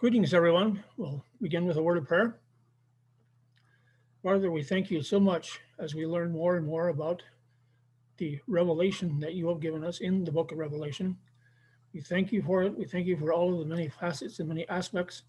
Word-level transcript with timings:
Greetings, 0.00 0.32
everyone. 0.32 0.82
We'll 0.96 1.22
begin 1.42 1.66
with 1.66 1.76
a 1.76 1.82
word 1.82 1.98
of 1.98 2.08
prayer. 2.08 2.38
Father, 4.22 4.50
we 4.50 4.62
thank 4.62 4.90
you 4.90 5.02
so 5.02 5.20
much 5.20 5.60
as 5.78 5.94
we 5.94 6.06
learn 6.06 6.32
more 6.32 6.56
and 6.56 6.66
more 6.66 6.88
about 6.88 7.22
the 8.16 8.40
revelation 8.46 9.20
that 9.20 9.34
you 9.34 9.46
have 9.48 9.60
given 9.60 9.84
us 9.84 10.00
in 10.00 10.24
the 10.24 10.32
book 10.32 10.52
of 10.52 10.58
Revelation. 10.58 11.18
We 11.92 12.00
thank 12.00 12.32
you 12.32 12.40
for 12.40 12.62
it. 12.62 12.78
We 12.78 12.86
thank 12.86 13.06
you 13.06 13.18
for 13.18 13.34
all 13.34 13.52
of 13.52 13.58
the 13.58 13.66
many 13.66 13.90
facets 13.90 14.38
and 14.38 14.48
many 14.48 14.66
aspects. 14.70 15.24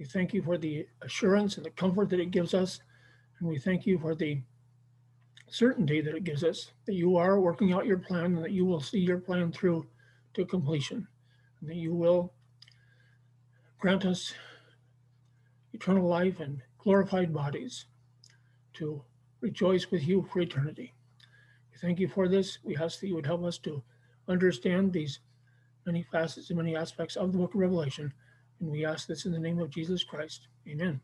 We 0.00 0.04
thank 0.04 0.34
you 0.34 0.42
for 0.42 0.58
the 0.58 0.84
assurance 1.02 1.56
and 1.56 1.64
the 1.64 1.70
comfort 1.70 2.10
that 2.10 2.18
it 2.18 2.32
gives 2.32 2.54
us. 2.54 2.80
And 3.38 3.48
we 3.48 3.60
thank 3.60 3.86
you 3.86 4.00
for 4.00 4.16
the 4.16 4.42
certainty 5.46 6.00
that 6.00 6.16
it 6.16 6.24
gives 6.24 6.42
us 6.42 6.72
that 6.86 6.94
you 6.94 7.16
are 7.18 7.38
working 7.38 7.72
out 7.72 7.86
your 7.86 7.98
plan 7.98 8.34
and 8.34 8.42
that 8.42 8.50
you 8.50 8.64
will 8.64 8.80
see 8.80 8.98
your 8.98 9.18
plan 9.18 9.52
through 9.52 9.86
to 10.34 10.44
completion, 10.44 11.06
and 11.60 11.70
that 11.70 11.76
you 11.76 11.94
will 11.94 12.32
grant 13.82 14.04
us 14.04 14.32
eternal 15.72 16.06
life 16.06 16.38
and 16.38 16.62
glorified 16.78 17.34
bodies 17.34 17.86
to 18.72 19.02
rejoice 19.40 19.90
with 19.90 20.06
you 20.06 20.24
for 20.32 20.38
eternity. 20.38 20.94
We 21.72 21.78
thank 21.78 21.98
you 21.98 22.06
for 22.06 22.28
this. 22.28 22.58
We 22.62 22.76
ask 22.76 23.00
that 23.00 23.08
you 23.08 23.16
would 23.16 23.26
help 23.26 23.42
us 23.42 23.58
to 23.58 23.82
understand 24.28 24.92
these 24.92 25.18
many 25.84 26.04
facets 26.12 26.48
and 26.50 26.58
many 26.58 26.76
aspects 26.76 27.16
of 27.16 27.32
the 27.32 27.38
book 27.38 27.54
of 27.54 27.60
Revelation. 27.60 28.12
And 28.60 28.70
we 28.70 28.84
ask 28.84 29.08
this 29.08 29.26
in 29.26 29.32
the 29.32 29.38
name 29.40 29.58
of 29.58 29.68
Jesus 29.68 30.04
Christ. 30.04 30.46
Amen. 30.68 31.00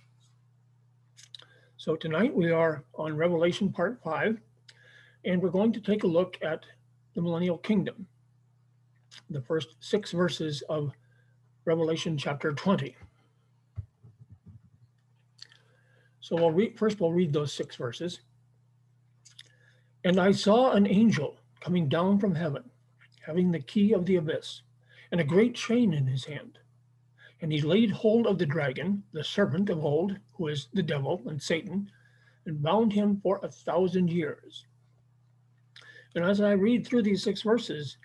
So 1.79 1.97
tonight 1.97 2.33
we 2.33 2.53
are 2.53 2.85
on 2.95 3.17
Revelation 3.17 3.73
part 3.73 3.99
five, 4.05 4.39
and 5.25 5.43
we're 5.43 5.49
going 5.49 5.73
to 5.73 5.81
take 5.81 6.05
a 6.05 6.07
look 6.07 6.39
at 6.43 6.63
the 7.17 7.23
millennial 7.23 7.59
kingdom, 7.59 8.07
the 9.31 9.43
first 9.43 9.75
six 9.81 10.13
verses 10.13 10.63
of 10.69 10.93
Revelation 11.69 12.17
chapter 12.17 12.55
20. 12.55 12.97
So 16.19 16.35
we'll 16.35 16.51
read, 16.51 16.79
first 16.79 16.99
we'll 16.99 17.13
read 17.13 17.31
those 17.31 17.53
six 17.53 17.77
verses. 17.77 18.21
And 20.03 20.19
I 20.19 20.33
saw 20.33 20.73
an 20.73 20.87
angel 20.87 21.37
coming 21.61 21.87
down 21.87 22.21
from 22.21 22.35
heaven, 22.35 22.71
having 23.21 23.51
the 23.51 23.61
key 23.61 23.93
of 23.93 24.07
the 24.07 24.17
abyss, 24.17 24.63
and 25.13 25.21
a 25.21 25.25
great 25.25 25.55
chain 25.55 25.93
in 25.93 26.07
his 26.07 26.25
hand. 26.25 26.59
And 27.43 27.53
he 27.53 27.61
laid 27.61 27.91
hold 27.91 28.27
of 28.27 28.39
the 28.39 28.47
dragon, 28.47 29.03
the 29.13 29.23
serpent 29.23 29.69
of 29.69 29.85
old, 29.85 30.17
who 30.39 30.49
is 30.49 30.69
the 30.73 30.83
devil 30.83 31.21
and 31.27 31.43
Satan, 31.43 31.91
and 32.47 32.63
bound 32.63 32.95
him 32.95 33.21
for 33.23 33.41
a 33.43 33.51
thousand 33.51 34.09
years. 34.09 34.65
And 36.15 36.25
as 36.25 36.41
I 36.41 36.53
read 36.53 36.87
through 36.87 37.03
these 37.03 37.23
six 37.23 37.43
verses, 37.43 37.99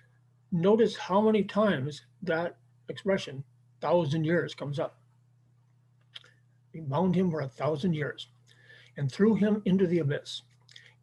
notice 0.52 0.98
how 0.98 1.22
many 1.22 1.44
times 1.44 2.02
that 2.20 2.58
expression, 2.90 3.42
thousand 3.80 4.24
years, 4.24 4.54
comes 4.54 4.78
up. 4.78 4.98
He 6.72 6.80
bound 6.80 7.14
him 7.14 7.30
for 7.30 7.40
a 7.40 7.48
thousand 7.48 7.94
years 7.94 8.28
and 8.96 9.10
threw 9.10 9.34
him 9.34 9.62
into 9.64 9.86
the 9.86 10.00
abyss 10.00 10.42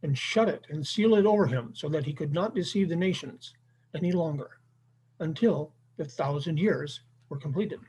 and 0.03 0.17
shut 0.17 0.49
it 0.49 0.65
and 0.69 0.85
sealed 0.85 1.17
it 1.17 1.25
over 1.25 1.45
him 1.45 1.71
so 1.73 1.87
that 1.89 2.05
he 2.05 2.13
could 2.13 2.33
not 2.33 2.55
deceive 2.55 2.89
the 2.89 2.95
nations 2.95 3.53
any 3.95 4.11
longer 4.11 4.59
until 5.19 5.73
the 5.97 6.05
thousand 6.05 6.57
years 6.57 7.01
were 7.29 7.37
completed. 7.37 7.79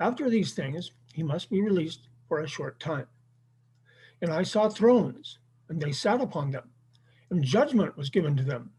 After 0.00 0.28
these 0.28 0.54
things, 0.54 0.92
he 1.12 1.22
must 1.22 1.50
be 1.50 1.60
released 1.60 2.08
for 2.28 2.40
a 2.40 2.48
short 2.48 2.80
time. 2.80 3.06
And 4.20 4.32
I 4.32 4.42
saw 4.42 4.68
thrones, 4.68 5.38
and 5.68 5.80
they 5.80 5.92
sat 5.92 6.20
upon 6.20 6.50
them, 6.50 6.70
and 7.30 7.44
judgment 7.44 7.96
was 7.96 8.10
given 8.10 8.36
to 8.36 8.42
them. 8.42 8.72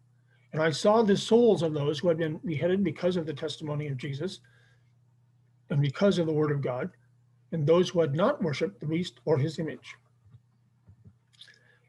And 0.56 0.64
I 0.64 0.70
saw 0.70 1.02
the 1.02 1.18
souls 1.18 1.64
of 1.64 1.74
those 1.74 2.00
who 2.00 2.08
had 2.08 2.18
been 2.18 2.38
beheaded 2.46 2.82
because 2.82 3.18
of 3.18 3.26
the 3.26 3.34
testimony 3.34 3.88
of 3.88 3.98
Jesus 3.98 4.40
and 5.70 5.82
because 5.82 6.18
of 6.18 6.28
the 6.28 6.32
word 6.32 6.50
of 6.50 6.62
God, 6.62 6.92
and 7.52 7.68
those 7.68 7.90
who 7.90 8.00
had 8.00 8.16
not 8.16 8.42
worshiped 8.42 8.80
the 8.80 8.86
beast 8.86 9.20
or 9.26 9.38
his 9.38 9.60
image, 9.60 9.96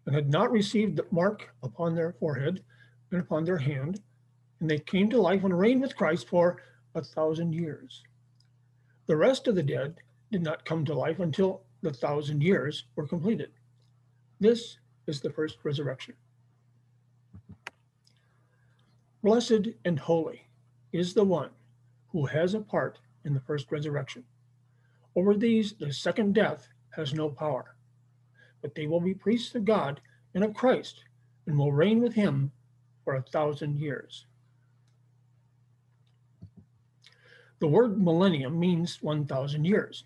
and 0.04 0.16
had 0.16 0.28
not 0.28 0.50
received 0.50 0.96
the 0.96 1.06
mark 1.12 1.54
upon 1.62 1.94
their 1.94 2.14
forehead 2.14 2.64
and 3.12 3.20
upon 3.20 3.44
their 3.44 3.58
hand, 3.58 4.00
and 4.58 4.68
they 4.68 4.80
came 4.80 5.08
to 5.10 5.20
life 5.20 5.44
and 5.44 5.56
reigned 5.56 5.82
with 5.82 5.94
Christ 5.94 6.28
for 6.28 6.60
a 6.96 7.02
thousand 7.02 7.52
years. 7.52 8.02
The 9.06 9.16
rest 9.16 9.46
of 9.46 9.54
the 9.54 9.62
dead 9.62 9.94
did 10.32 10.42
not 10.42 10.64
come 10.64 10.84
to 10.86 10.92
life 10.92 11.20
until 11.20 11.62
the 11.82 11.92
thousand 11.92 12.42
years 12.42 12.86
were 12.96 13.06
completed. 13.06 13.52
This 14.40 14.78
is 15.06 15.20
the 15.20 15.30
first 15.30 15.58
resurrection. 15.62 16.16
Blessed 19.26 19.70
and 19.84 19.98
holy 19.98 20.42
is 20.92 21.12
the 21.12 21.24
one 21.24 21.50
who 22.12 22.26
has 22.26 22.54
a 22.54 22.60
part 22.60 23.00
in 23.24 23.34
the 23.34 23.40
first 23.40 23.72
resurrection. 23.72 24.22
Over 25.16 25.34
these, 25.34 25.72
the 25.72 25.92
second 25.92 26.32
death 26.32 26.68
has 26.90 27.12
no 27.12 27.28
power, 27.28 27.74
but 28.62 28.76
they 28.76 28.86
will 28.86 29.00
be 29.00 29.14
priests 29.14 29.52
of 29.56 29.64
God 29.64 30.00
and 30.32 30.44
of 30.44 30.54
Christ 30.54 31.02
and 31.44 31.58
will 31.58 31.72
reign 31.72 32.00
with 32.00 32.14
him 32.14 32.52
for 33.02 33.16
a 33.16 33.22
thousand 33.22 33.80
years. 33.80 34.26
The 37.58 37.66
word 37.66 38.00
millennium 38.00 38.60
means 38.60 39.02
1,000 39.02 39.64
years, 39.64 40.04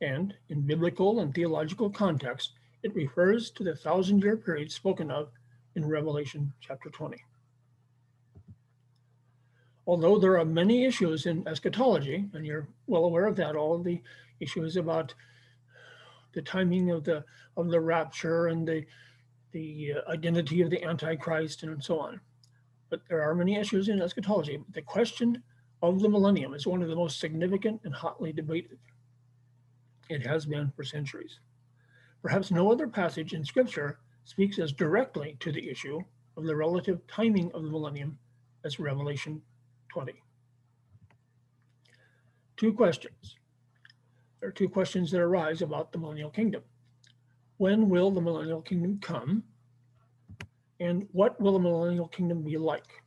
and 0.00 0.34
in 0.48 0.62
biblical 0.62 1.20
and 1.20 1.32
theological 1.32 1.88
context, 1.88 2.54
it 2.82 2.96
refers 2.96 3.48
to 3.52 3.62
the 3.62 3.76
thousand 3.76 4.24
year 4.24 4.36
period 4.36 4.72
spoken 4.72 5.12
of 5.12 5.30
in 5.76 5.86
Revelation 5.86 6.52
chapter 6.60 6.90
20. 6.90 7.22
Although 9.86 10.18
there 10.18 10.38
are 10.38 10.44
many 10.44 10.84
issues 10.84 11.26
in 11.26 11.46
eschatology, 11.46 12.28
and 12.32 12.44
you're 12.44 12.68
well 12.86 13.04
aware 13.04 13.26
of 13.26 13.36
that, 13.36 13.54
all 13.54 13.74
of 13.74 13.84
the 13.84 14.02
issues 14.40 14.76
about 14.76 15.14
the 16.32 16.42
timing 16.42 16.90
of 16.90 17.04
the 17.04 17.24
of 17.56 17.70
the 17.70 17.80
rapture 17.80 18.48
and 18.48 18.66
the 18.66 18.84
the 19.52 19.94
uh, 19.94 20.10
identity 20.10 20.60
of 20.60 20.70
the 20.70 20.82
antichrist 20.82 21.62
and 21.62 21.82
so 21.82 21.98
on. 21.98 22.20
But 22.90 23.00
there 23.08 23.22
are 23.22 23.34
many 23.34 23.56
issues 23.56 23.88
in 23.88 24.02
eschatology. 24.02 24.62
The 24.72 24.82
question 24.82 25.42
of 25.82 26.00
the 26.00 26.08
millennium 26.08 26.52
is 26.52 26.66
one 26.66 26.82
of 26.82 26.88
the 26.88 26.96
most 26.96 27.20
significant 27.20 27.80
and 27.84 27.94
hotly 27.94 28.32
debated. 28.32 28.78
It 30.08 30.26
has 30.26 30.46
been 30.46 30.72
for 30.76 30.84
centuries. 30.84 31.40
Perhaps 32.22 32.50
no 32.50 32.70
other 32.70 32.88
passage 32.88 33.32
in 33.32 33.44
Scripture 33.44 33.98
speaks 34.24 34.58
as 34.58 34.72
directly 34.72 35.36
to 35.40 35.52
the 35.52 35.70
issue 35.70 36.00
of 36.36 36.44
the 36.44 36.56
relative 36.56 37.06
timing 37.06 37.50
of 37.52 37.62
the 37.62 37.70
millennium 37.70 38.18
as 38.64 38.78
Revelation 38.78 39.40
20. 39.96 40.12
Two 42.58 42.74
questions. 42.74 43.36
There 44.40 44.50
are 44.50 44.52
two 44.52 44.68
questions 44.68 45.10
that 45.10 45.22
arise 45.22 45.62
about 45.62 45.90
the 45.90 45.96
millennial 45.96 46.28
kingdom. 46.28 46.60
When 47.56 47.88
will 47.88 48.10
the 48.10 48.20
millennial 48.20 48.60
kingdom 48.60 48.98
come? 49.00 49.42
And 50.80 51.08
what 51.12 51.40
will 51.40 51.54
the 51.54 51.60
millennial 51.60 52.08
kingdom 52.08 52.42
be 52.42 52.58
like? 52.58 53.02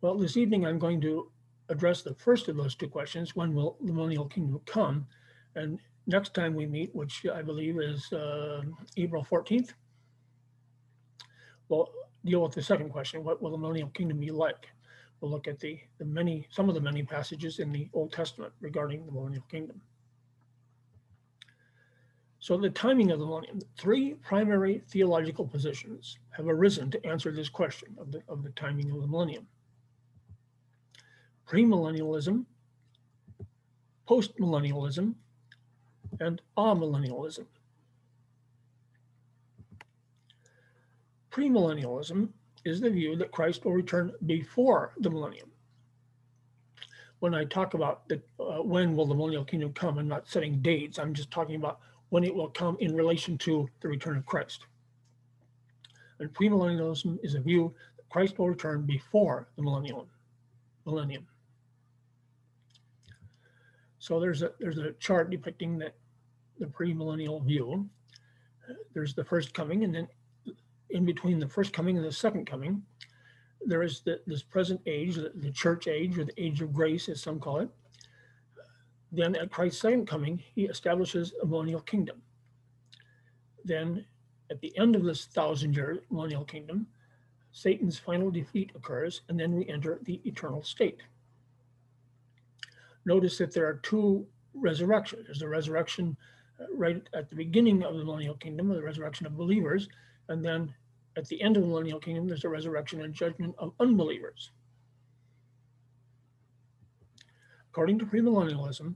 Well, 0.00 0.18
this 0.18 0.36
evening 0.36 0.66
I'm 0.66 0.80
going 0.80 1.00
to 1.02 1.30
address 1.68 2.02
the 2.02 2.14
first 2.14 2.48
of 2.48 2.56
those 2.56 2.74
two 2.74 2.88
questions. 2.88 3.36
When 3.36 3.54
will 3.54 3.76
the 3.80 3.92
millennial 3.92 4.26
kingdom 4.26 4.60
come? 4.66 5.06
And 5.54 5.78
next 6.08 6.34
time 6.34 6.52
we 6.52 6.66
meet, 6.66 6.92
which 6.96 7.24
I 7.32 7.42
believe 7.42 7.78
is 7.80 8.12
uh, 8.12 8.62
April 8.96 9.24
14th, 9.30 9.70
we'll 11.68 11.88
deal 12.24 12.42
with 12.42 12.54
the 12.54 12.62
second 12.62 12.90
question. 12.90 13.22
What 13.22 13.40
will 13.40 13.52
the 13.52 13.58
millennial 13.58 13.90
kingdom 13.90 14.18
be 14.18 14.32
like? 14.32 14.66
We'll 15.22 15.30
look 15.30 15.46
at 15.46 15.60
the, 15.60 15.78
the 15.98 16.04
many, 16.04 16.48
some 16.50 16.68
of 16.68 16.74
the 16.74 16.80
many 16.80 17.04
passages 17.04 17.60
in 17.60 17.70
the 17.70 17.88
Old 17.92 18.12
Testament 18.12 18.52
regarding 18.60 19.06
the 19.06 19.12
millennial 19.12 19.44
kingdom. 19.48 19.80
So 22.40 22.56
the 22.56 22.70
timing 22.70 23.12
of 23.12 23.20
the 23.20 23.26
millennium, 23.26 23.60
three 23.78 24.14
primary 24.14 24.82
theological 24.88 25.46
positions 25.46 26.18
have 26.30 26.48
arisen 26.48 26.90
to 26.90 27.06
answer 27.06 27.30
this 27.30 27.48
question 27.48 27.96
of 28.00 28.10
the, 28.10 28.20
of 28.28 28.42
the 28.42 28.50
timing 28.50 28.90
of 28.90 29.00
the 29.00 29.06
millennium 29.06 29.46
premillennialism, 31.48 32.46
postmillennialism, 34.08 35.14
and 36.18 36.40
amillennialism. 36.56 37.44
Premillennialism 41.30 42.30
is 42.64 42.80
the 42.80 42.90
view 42.90 43.16
that 43.16 43.32
Christ 43.32 43.64
will 43.64 43.72
return 43.72 44.12
before 44.26 44.92
the 44.98 45.10
millennium. 45.10 45.50
When 47.18 47.34
I 47.34 47.44
talk 47.44 47.74
about 47.74 48.08
the, 48.08 48.20
uh, 48.40 48.62
when 48.62 48.96
will 48.96 49.06
the 49.06 49.14
millennial 49.14 49.44
kingdom 49.44 49.72
come, 49.72 49.98
I'm 49.98 50.08
not 50.08 50.28
setting 50.28 50.60
dates. 50.60 50.98
I'm 50.98 51.14
just 51.14 51.30
talking 51.30 51.56
about 51.56 51.80
when 52.08 52.24
it 52.24 52.34
will 52.34 52.48
come 52.48 52.76
in 52.80 52.94
relation 52.94 53.38
to 53.38 53.68
the 53.80 53.88
return 53.88 54.16
of 54.16 54.26
Christ. 54.26 54.66
And 56.18 56.32
premillennialism 56.32 57.18
is 57.22 57.34
a 57.34 57.40
view 57.40 57.74
that 57.96 58.08
Christ 58.08 58.38
will 58.38 58.48
return 58.48 58.82
before 58.82 59.48
the 59.56 59.62
millennium. 59.62 60.06
Millennium. 60.84 61.26
So 63.98 64.18
there's 64.18 64.42
a 64.42 64.50
there's 64.58 64.78
a 64.78 64.92
chart 64.98 65.30
depicting 65.30 65.78
that 65.78 65.94
the 66.58 66.66
premillennial 66.66 67.44
view. 67.44 67.88
There's 68.94 69.14
the 69.14 69.24
first 69.24 69.54
coming, 69.54 69.84
and 69.84 69.94
then 69.94 70.08
in 70.92 71.04
between 71.04 71.38
the 71.38 71.48
first 71.48 71.72
coming 71.72 71.96
and 71.96 72.06
the 72.06 72.12
second 72.12 72.46
coming, 72.46 72.82
there 73.64 73.82
is 73.82 74.00
the, 74.00 74.20
this 74.26 74.42
present 74.42 74.80
age, 74.86 75.16
the, 75.16 75.32
the 75.34 75.50
church 75.50 75.88
age, 75.88 76.18
or 76.18 76.24
the 76.24 76.42
age 76.42 76.62
of 76.62 76.72
grace, 76.72 77.08
as 77.08 77.20
some 77.20 77.38
call 77.38 77.60
it. 77.60 77.68
Then 79.10 79.36
at 79.36 79.50
Christ's 79.50 79.80
second 79.80 80.06
coming, 80.06 80.42
he 80.54 80.64
establishes 80.64 81.32
a 81.42 81.46
millennial 81.46 81.80
kingdom. 81.80 82.22
Then 83.64 84.04
at 84.50 84.60
the 84.60 84.76
end 84.78 84.96
of 84.96 85.04
this 85.04 85.26
thousand 85.26 85.74
year 85.74 86.02
millennial 86.10 86.44
kingdom, 86.44 86.86
Satan's 87.52 87.98
final 87.98 88.30
defeat 88.30 88.72
occurs, 88.74 89.20
and 89.28 89.38
then 89.38 89.54
we 89.54 89.68
enter 89.68 90.00
the 90.04 90.20
eternal 90.24 90.62
state. 90.62 91.02
Notice 93.04 93.38
that 93.38 93.52
there 93.52 93.66
are 93.66 93.80
two 93.82 94.26
resurrections. 94.54 95.26
There's 95.26 95.40
the 95.40 95.48
resurrection 95.48 96.16
uh, 96.60 96.64
right 96.74 97.02
at 97.14 97.28
the 97.28 97.36
beginning 97.36 97.82
of 97.82 97.96
the 97.96 98.04
millennial 98.04 98.36
kingdom, 98.36 98.68
the 98.68 98.82
resurrection 98.82 99.26
of 99.26 99.36
believers, 99.36 99.88
and 100.28 100.44
then 100.44 100.72
at 101.16 101.26
the 101.28 101.40
end 101.42 101.56
of 101.56 101.62
the 101.62 101.68
millennial 101.68 102.00
kingdom, 102.00 102.26
there's 102.26 102.44
a 102.44 102.48
resurrection 102.48 103.02
and 103.02 103.12
judgment 103.12 103.54
of 103.58 103.72
unbelievers. 103.80 104.50
According 107.70 107.98
to 108.00 108.06
premillennialism, 108.06 108.94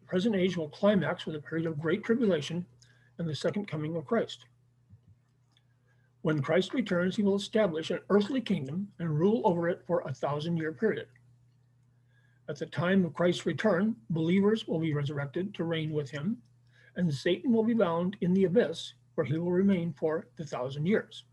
the 0.00 0.06
present 0.06 0.36
age 0.36 0.56
will 0.56 0.68
climax 0.68 1.26
with 1.26 1.36
a 1.36 1.40
period 1.40 1.66
of 1.66 1.80
great 1.80 2.04
tribulation 2.04 2.64
and 3.18 3.28
the 3.28 3.34
second 3.34 3.66
coming 3.66 3.96
of 3.96 4.06
Christ. 4.06 4.44
When 6.22 6.40
Christ 6.40 6.74
returns, 6.74 7.16
he 7.16 7.22
will 7.22 7.36
establish 7.36 7.90
an 7.90 8.00
earthly 8.10 8.40
kingdom 8.40 8.88
and 8.98 9.18
rule 9.18 9.42
over 9.44 9.68
it 9.68 9.82
for 9.86 10.00
a 10.00 10.14
thousand 10.14 10.56
year 10.56 10.72
period. 10.72 11.06
At 12.48 12.58
the 12.58 12.66
time 12.66 13.04
of 13.04 13.14
Christ's 13.14 13.46
return, 13.46 13.96
believers 14.10 14.66
will 14.66 14.78
be 14.78 14.94
resurrected 14.94 15.54
to 15.54 15.64
reign 15.64 15.92
with 15.92 16.10
him, 16.10 16.38
and 16.96 17.12
Satan 17.12 17.52
will 17.52 17.64
be 17.64 17.74
bound 17.74 18.16
in 18.20 18.32
the 18.34 18.44
abyss 18.44 18.94
where 19.14 19.24
he 19.24 19.38
will 19.38 19.52
remain 19.52 19.92
for 19.92 20.28
the 20.36 20.44
thousand 20.44 20.86
years. 20.86 21.24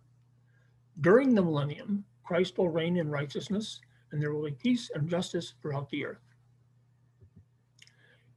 During 1.02 1.34
the 1.34 1.42
millennium, 1.42 2.06
Christ 2.24 2.58
will 2.58 2.70
reign 2.70 2.98
in 2.98 3.10
righteousness, 3.10 3.82
and 4.12 4.22
there 4.22 4.34
will 4.34 4.46
be 4.46 4.52
peace 4.52 4.92
and 4.94 5.10
justice 5.10 5.56
throughout 5.62 5.90
the 5.90 6.06
earth. 6.06 6.22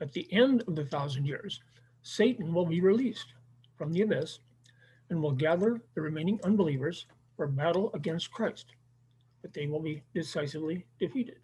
At 0.00 0.12
the 0.12 0.26
end 0.32 0.64
of 0.66 0.74
the 0.74 0.86
thousand 0.86 1.26
years, 1.26 1.60
Satan 2.02 2.54
will 2.54 2.66
be 2.66 2.80
released 2.80 3.34
from 3.76 3.92
the 3.92 4.02
abyss 4.02 4.40
and 5.10 5.22
will 5.22 5.32
gather 5.32 5.80
the 5.94 6.00
remaining 6.00 6.40
unbelievers 6.42 7.06
for 7.36 7.46
battle 7.46 7.90
against 7.92 8.32
Christ, 8.32 8.74
but 9.42 9.52
they 9.52 9.66
will 9.66 9.80
be 9.80 10.02
decisively 10.14 10.86
defeated. 10.98 11.38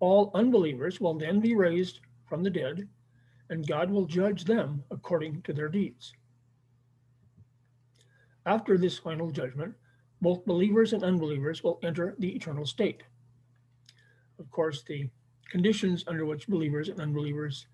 All 0.00 0.32
unbelievers 0.34 1.00
will 1.00 1.14
then 1.14 1.38
be 1.38 1.54
raised 1.54 2.00
from 2.28 2.42
the 2.42 2.50
dead, 2.50 2.88
and 3.48 3.66
God 3.66 3.90
will 3.90 4.06
judge 4.06 4.44
them 4.44 4.82
according 4.90 5.42
to 5.42 5.52
their 5.52 5.68
deeds. 5.68 6.12
After 8.44 8.76
this 8.76 8.98
final 8.98 9.30
judgment, 9.30 9.74
both 10.20 10.44
believers 10.44 10.92
and 10.92 11.04
unbelievers 11.04 11.62
will 11.62 11.78
enter 11.82 12.14
the 12.18 12.34
eternal 12.34 12.66
state. 12.66 13.02
Of 14.38 14.50
course, 14.50 14.82
the 14.82 15.08
conditions 15.50 16.04
under 16.06 16.24
which 16.24 16.48
believers 16.48 16.88
and 16.88 17.00
unbelievers 17.00 17.66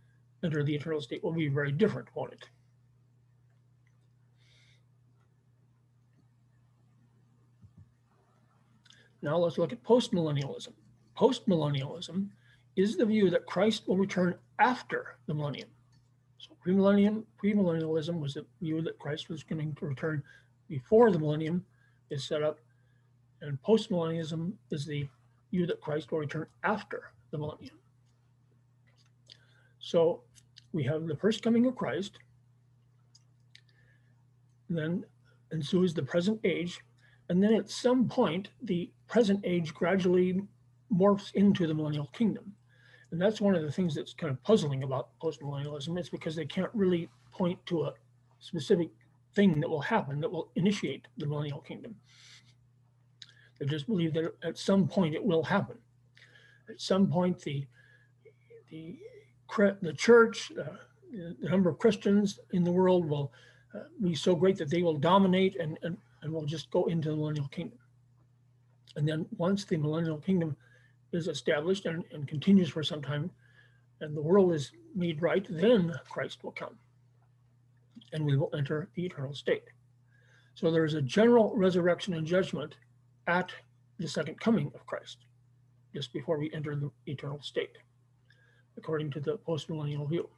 enter 0.44 0.62
the 0.62 0.74
eternal 0.74 1.00
state 1.00 1.22
will 1.24 1.32
be 1.32 1.48
very 1.48 1.72
different, 1.72 2.08
won't 2.14 2.32
it? 2.32 2.48
Now 9.20 9.36
let's 9.38 9.58
look 9.58 9.72
at 9.72 9.82
postmillennialism. 9.82 10.72
Postmillennialism 11.16 12.28
is 12.76 12.96
the 12.96 13.06
view 13.06 13.30
that 13.30 13.46
Christ 13.46 13.88
will 13.88 13.96
return 13.96 14.36
after 14.60 15.16
the 15.26 15.34
millennium. 15.34 15.68
So 16.38 16.50
premillennialism 16.64 18.20
was 18.20 18.34
the 18.34 18.46
view 18.60 18.80
that 18.82 18.98
Christ 18.98 19.28
was 19.28 19.42
going 19.42 19.74
to 19.74 19.86
return 19.86 20.22
before 20.68 21.10
the 21.10 21.18
millennium 21.18 21.64
is 22.10 22.24
set 22.24 22.42
up, 22.42 22.58
and 23.40 23.58
postmillennialism 23.62 24.52
is 24.70 24.84
the 24.84 25.08
view 25.50 25.66
that 25.66 25.80
Christ 25.80 26.10
will 26.10 26.18
return 26.18 26.46
after 26.64 27.12
the 27.30 27.38
millennium. 27.38 27.78
So 29.78 30.22
we 30.72 30.82
have 30.84 31.06
the 31.06 31.16
first 31.16 31.42
coming 31.42 31.66
of 31.66 31.76
Christ, 31.76 32.18
then 34.68 35.04
ensues 35.52 35.94
the 35.94 36.02
present 36.02 36.40
age, 36.44 36.80
and 37.28 37.42
then 37.42 37.54
at 37.54 37.70
some 37.70 38.08
point, 38.08 38.48
the 38.62 38.90
present 39.06 39.40
age 39.44 39.72
gradually 39.72 40.42
morphs 40.92 41.34
into 41.34 41.66
the 41.66 41.74
millennial 41.74 42.08
kingdom. 42.12 42.52
And 43.10 43.20
that's 43.20 43.40
one 43.40 43.54
of 43.54 43.62
the 43.62 43.72
things 43.72 43.94
that's 43.94 44.12
kind 44.12 44.30
of 44.30 44.42
puzzling 44.42 44.82
about 44.82 45.08
postmillennialism. 45.22 45.98
It's 45.98 46.10
because 46.10 46.36
they 46.36 46.44
can't 46.44 46.70
really 46.74 47.08
point 47.32 47.64
to 47.66 47.84
a 47.84 47.94
specific 48.40 48.90
thing 49.38 49.60
that 49.60 49.70
will 49.70 49.80
happen 49.96 50.20
that 50.20 50.32
will 50.32 50.50
initiate 50.56 51.06
the 51.16 51.26
millennial 51.26 51.60
kingdom. 51.60 51.94
They 53.58 53.66
just 53.66 53.86
believe 53.86 54.12
that 54.14 54.34
at 54.42 54.58
some 54.58 54.88
point 54.88 55.14
it 55.14 55.24
will 55.24 55.44
happen. 55.44 55.78
At 56.68 56.80
some 56.80 57.06
point, 57.06 57.38
the 57.38 57.64
the 58.70 58.98
the 59.80 59.92
church, 59.92 60.52
uh, 60.60 60.78
the 61.42 61.48
number 61.48 61.70
of 61.70 61.78
Christians 61.78 62.40
in 62.50 62.64
the 62.64 62.72
world 62.80 63.08
will 63.08 63.32
uh, 63.74 63.84
be 64.02 64.14
so 64.16 64.34
great 64.34 64.56
that 64.58 64.70
they 64.70 64.82
will 64.82 64.98
dominate 65.12 65.54
and, 65.62 65.78
and 65.84 65.96
and 66.22 66.32
will 66.32 66.48
just 66.54 66.68
go 66.72 66.86
into 66.86 67.10
the 67.10 67.16
millennial 67.16 67.48
kingdom. 67.48 67.78
And 68.96 69.06
then 69.08 69.24
once 69.36 69.64
the 69.64 69.76
millennial 69.76 70.18
kingdom 70.18 70.56
is 71.12 71.28
established 71.28 71.86
and, 71.86 72.04
and 72.12 72.26
continues 72.26 72.70
for 72.70 72.82
some 72.82 73.02
time, 73.02 73.30
and 74.00 74.16
the 74.16 74.26
world 74.30 74.52
is 74.52 74.72
made 74.96 75.22
right, 75.22 75.46
then 75.48 75.94
Christ 76.10 76.42
will 76.42 76.56
come 76.62 76.76
and 78.12 78.24
we 78.24 78.36
will 78.36 78.50
enter 78.56 78.88
the 78.94 79.04
eternal 79.04 79.34
state. 79.34 79.64
So 80.54 80.70
there 80.70 80.84
is 80.84 80.94
a 80.94 81.02
general 81.02 81.54
resurrection 81.54 82.14
and 82.14 82.26
judgment 82.26 82.76
at 83.26 83.52
the 83.98 84.08
second 84.08 84.40
coming 84.40 84.72
of 84.74 84.86
Christ, 84.86 85.18
just 85.94 86.12
before 86.12 86.38
we 86.38 86.52
enter 86.52 86.74
the 86.74 86.90
eternal 87.06 87.40
state, 87.42 87.78
according 88.76 89.10
to 89.12 89.20
the 89.20 89.38
postmillennial 89.38 90.08
view. 90.08 90.28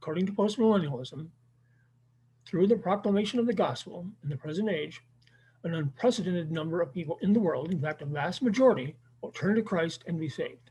According 0.00 0.26
to 0.26 0.32
postmillennialism, 0.32 1.28
through 2.46 2.66
the 2.66 2.76
proclamation 2.76 3.38
of 3.38 3.46
the 3.46 3.54
gospel 3.54 4.06
in 4.22 4.28
the 4.28 4.36
present 4.36 4.68
age, 4.68 5.00
an 5.64 5.74
unprecedented 5.74 6.50
number 6.50 6.80
of 6.80 6.92
people 6.92 7.18
in 7.22 7.32
the 7.32 7.40
world, 7.40 7.70
in 7.70 7.80
fact, 7.80 8.02
a 8.02 8.06
vast 8.06 8.42
majority, 8.42 8.96
will 9.20 9.30
turn 9.30 9.54
to 9.54 9.62
Christ 9.62 10.04
and 10.06 10.18
be 10.18 10.28
saved. 10.28 10.70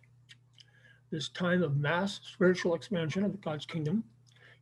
This 1.11 1.29
time 1.29 1.63
of 1.63 1.77
mass 1.77 2.19
spiritual 2.23 2.75
expansion 2.75 3.23
of 3.23 3.39
God's 3.41 3.65
kingdom 3.65 4.03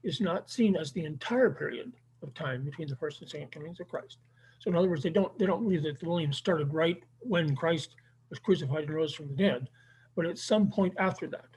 is 0.03 0.21
not 0.21 0.49
seen 0.49 0.75
as 0.75 0.91
the 0.91 1.05
entire 1.05 1.49
period 1.49 1.91
of 2.21 2.33
time 2.33 2.63
between 2.63 2.87
the 2.87 2.95
first 2.95 3.21
and 3.21 3.29
second 3.29 3.51
comings 3.51 3.79
of 3.79 3.87
Christ. 3.87 4.17
So 4.59 4.69
in 4.69 4.75
other 4.75 4.89
words, 4.89 5.03
they 5.03 5.09
don't 5.09 5.37
they 5.39 5.45
don't 5.45 5.63
believe 5.63 5.83
that 5.83 5.99
the 5.99 6.05
millennium 6.05 6.33
started 6.33 6.73
right 6.73 7.01
when 7.19 7.55
Christ 7.55 7.95
was 8.29 8.39
crucified 8.39 8.83
and 8.83 8.93
rose 8.93 9.13
from 9.13 9.27
the 9.27 9.33
dead, 9.33 9.69
but 10.15 10.25
at 10.25 10.37
some 10.37 10.69
point 10.69 10.93
after 10.97 11.27
that, 11.27 11.47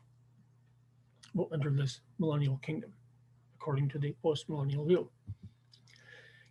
we'll 1.35 1.53
enter 1.53 1.71
this 1.71 2.01
millennial 2.19 2.59
kingdom, 2.59 2.93
according 3.57 3.89
to 3.91 3.99
the 3.99 4.15
post-millennial 4.23 4.85
view. 4.85 5.11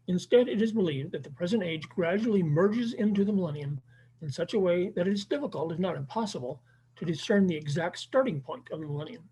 Instead, 0.07 0.47
it 0.47 0.61
is 0.61 0.71
believed 0.71 1.11
that 1.11 1.23
the 1.23 1.29
present 1.29 1.63
age 1.63 1.87
gradually 1.87 2.43
merges 2.43 2.93
into 2.93 3.23
the 3.23 3.31
millennium 3.31 3.79
in 4.21 4.29
such 4.29 4.53
a 4.53 4.59
way 4.59 4.89
that 4.89 5.07
it 5.07 5.13
is 5.13 5.25
difficult, 5.25 5.71
if 5.71 5.79
not 5.79 5.95
impossible, 5.95 6.61
to 6.97 7.05
discern 7.05 7.47
the 7.47 7.55
exact 7.55 7.97
starting 7.97 8.41
point 8.41 8.67
of 8.71 8.79
the 8.79 8.85
millennium. 8.85 9.23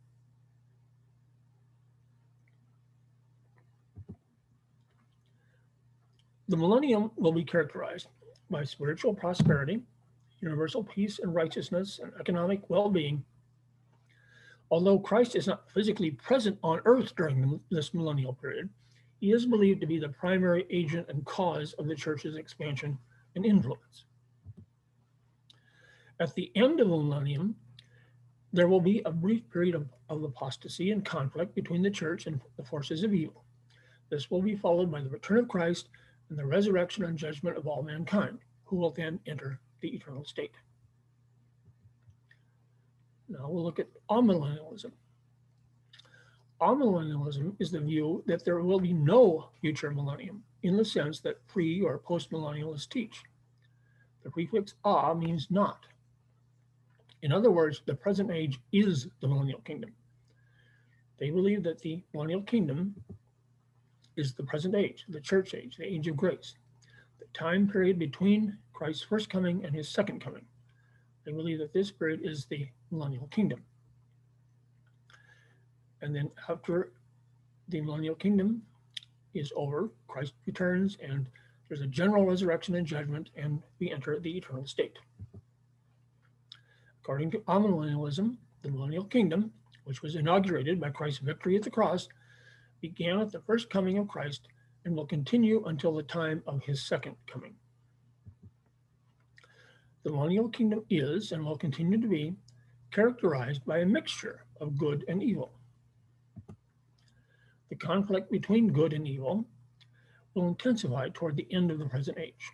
The 6.50 6.58
millennium 6.58 7.12
will 7.16 7.32
be 7.32 7.44
characterized 7.44 8.08
by 8.50 8.64
spiritual 8.64 9.14
prosperity, 9.14 9.84
universal 10.42 10.84
peace 10.84 11.20
and 11.20 11.36
righteousness, 11.36 12.00
and 12.02 12.12
economic 12.20 12.68
well 12.72 12.90
being. 12.90 13.24
Although 14.72 14.98
Christ 14.98 15.36
is 15.36 15.46
not 15.46 15.70
physically 15.70 16.10
present 16.10 16.58
on 16.64 16.82
earth 16.86 17.16
during 17.16 17.60
this 17.70 17.94
millennial 17.94 18.34
period, 18.34 18.68
he 19.20 19.32
is 19.32 19.46
believed 19.46 19.80
to 19.82 19.88
be 19.88 20.00
the 20.00 20.10
primary 20.10 20.66
agent 20.72 21.06
and 21.08 21.24
cause 21.24 21.74
of 21.74 21.86
the 21.86 21.96
church's 21.96 22.36
expansion 22.36 22.98
and 23.36 23.46
influence. 23.46 24.06
At 26.20 26.34
the 26.34 26.52
end 26.56 26.80
of 26.80 26.90
the 26.90 26.98
millennium, 26.98 27.56
there 28.54 28.68
will 28.68 28.82
be 28.82 29.04
a 29.06 29.12
brief 29.12 29.48
period 29.52 29.76
of, 29.76 29.88
of 30.10 30.24
apostasy 30.24 30.90
and 30.90 31.06
conflict 31.06 31.54
between 31.54 31.84
the 31.84 31.92
church 31.92 32.26
and 32.26 32.42
the 32.58 32.64
forces 32.64 33.04
of 33.04 33.14
evil. 33.14 33.44
This 34.10 34.32
will 34.32 34.42
be 34.42 34.56
followed 34.56 34.92
by 34.92 35.02
the 35.02 35.10
return 35.10 35.38
of 35.38 35.48
Christ 35.48 35.90
and 36.30 36.38
the 36.38 36.46
resurrection 36.46 37.04
and 37.06 37.18
judgment 37.18 37.58
of 37.58 37.68
all 37.68 37.82
mankind, 37.84 38.40
who 38.66 38.78
will 38.78 38.92
then 38.92 39.20
enter 39.26 39.60
the 39.82 39.90
eternal 39.90 40.24
state. 40.24 40.54
Now 43.28 43.50
we'll 43.50 43.64
look 43.64 43.80
at 43.80 43.88
amillennialism. 44.10 44.92
Amillennialism 46.62 47.56
is 47.60 47.72
the 47.72 47.80
view 47.80 48.24
that 48.28 48.44
there 48.44 48.60
will 48.62 48.80
be 48.80 48.94
no 48.94 49.50
future 49.62 49.92
millennium 49.92 50.44
in 50.64 50.76
the 50.76 50.84
sense 50.84 51.20
that 51.22 51.48
pre 51.48 51.82
or 51.82 52.00
postmillennialists 52.00 52.90
teach. 52.90 53.24
The 54.24 54.30
prefix 54.30 54.74
a 54.84 55.16
means 55.16 55.48
not. 55.50 55.86
In 57.22 57.32
other 57.32 57.52
words, 57.52 57.82
the 57.86 57.96
present 57.96 58.32
age 58.32 58.60
is 58.72 59.08
the 59.22 59.28
millennial 59.28 59.62
kingdom. 59.62 59.94
They 61.18 61.30
believe 61.30 61.64
that 61.64 61.80
the 61.80 62.02
millennial 62.14 62.44
kingdom 62.44 62.96
is 64.20 64.34
the 64.34 64.44
present 64.44 64.76
age, 64.76 65.06
the 65.10 65.22
church 65.22 65.54
age, 65.54 65.78
the 65.78 65.86
age 65.86 66.08
of 66.08 66.18
grace. 66.18 66.56
The 67.20 67.26
time 67.34 67.68
period 67.68 67.98
between 67.98 68.58
Christ's 68.74 69.04
first 69.04 69.30
coming 69.30 69.64
and 69.66 69.74
his 69.74 69.90
second 69.90 70.22
coming. 70.22 70.46
They 71.26 71.32
believe 71.32 71.60
that 71.60 71.74
this 71.74 71.92
period 71.92 72.22
is 72.24 72.46
the 72.46 72.68
millennial 72.92 73.28
kingdom. 73.28 73.64
And 76.02 76.16
then 76.16 76.32
after 76.48 76.92
the 77.68 77.82
millennial 77.82 78.16
kingdom 78.16 78.62
is 79.34 79.52
over, 79.56 79.90
Christ 80.08 80.34
returns 80.46 80.98
and 81.02 81.28
there's 81.70 81.82
a 81.82 81.88
general 81.88 82.26
resurrection 82.26 82.74
and 82.76 82.86
judgment, 82.86 83.30
and 83.36 83.62
we 83.80 83.92
enter 83.92 84.20
the 84.20 84.36
eternal 84.36 84.66
state. 84.66 84.98
According 87.04 87.30
to 87.32 87.40
amillennialism, 87.42 88.38
the 88.64 88.72
millennial 88.72 89.04
kingdom, 89.04 89.54
which 89.84 90.02
was 90.02 90.16
inaugurated 90.16 90.80
by 90.80 90.90
Christ's 90.90 91.20
victory 91.20 91.56
at 91.56 91.62
the 91.62 91.70
cross, 91.70 92.10
began 92.82 93.20
at 93.20 93.32
the 93.32 93.42
first 93.42 93.70
coming 93.70 93.98
of 93.98 94.08
Christ 94.08 94.48
and 94.86 94.96
will 94.96 95.06
continue 95.06 95.66
until 95.66 95.94
the 95.94 96.04
time 96.04 96.42
of 96.48 96.64
his 96.64 96.86
second 96.88 97.16
coming. 97.28 97.56
The 100.04 100.12
millennial 100.12 100.50
kingdom 100.50 100.86
is 100.90 101.32
and 101.32 101.46
will 101.46 101.58
continue 101.58 102.00
to 102.00 102.08
be 102.08 102.36
characterized 102.92 103.66
by 103.66 103.80
a 103.80 103.86
mixture 103.86 104.46
of 104.62 104.78
good 104.78 105.04
and 105.08 105.22
evil. 105.22 105.52
The 107.70 107.76
conflict 107.76 108.32
between 108.32 108.74
good 108.74 108.94
and 108.94 109.08
evil 109.08 109.46
will 110.34 110.48
intensify 110.48 111.10
toward 111.14 111.36
the 111.36 111.48
end 111.52 111.70
of 111.70 111.80
the 111.80 111.86
present 111.86 112.18
age, 112.18 112.52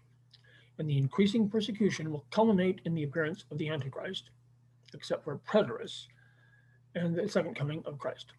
and 0.77 0.89
the 0.89 0.97
increasing 0.97 1.49
persecution 1.49 2.11
will 2.11 2.25
culminate 2.31 2.81
in 2.85 2.95
the 2.95 3.03
appearance 3.03 3.45
of 3.51 3.57
the 3.57 3.69
Antichrist, 3.69 4.31
except 4.93 5.23
for 5.23 5.37
preterists 5.37 6.07
and 6.95 7.15
the 7.15 7.29
second 7.29 7.55
coming 7.55 7.83
of 7.85 7.97
Christ. 7.97 8.33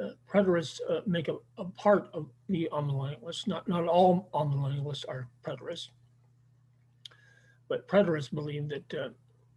Uh, 0.00 0.10
preterists 0.28 0.80
uh, 0.88 1.00
make 1.06 1.28
a, 1.28 1.34
a, 1.58 1.64
part 1.64 2.08
of 2.12 2.28
the 2.48 2.68
amillennialists. 2.72 3.48
Not, 3.48 3.66
not 3.66 3.86
all 3.86 4.28
amillennialists 4.32 5.04
are 5.08 5.26
preterists, 5.44 5.88
but 7.68 7.88
preterists 7.88 8.32
believe 8.32 8.68
that 8.68 8.94
uh, 8.94 9.08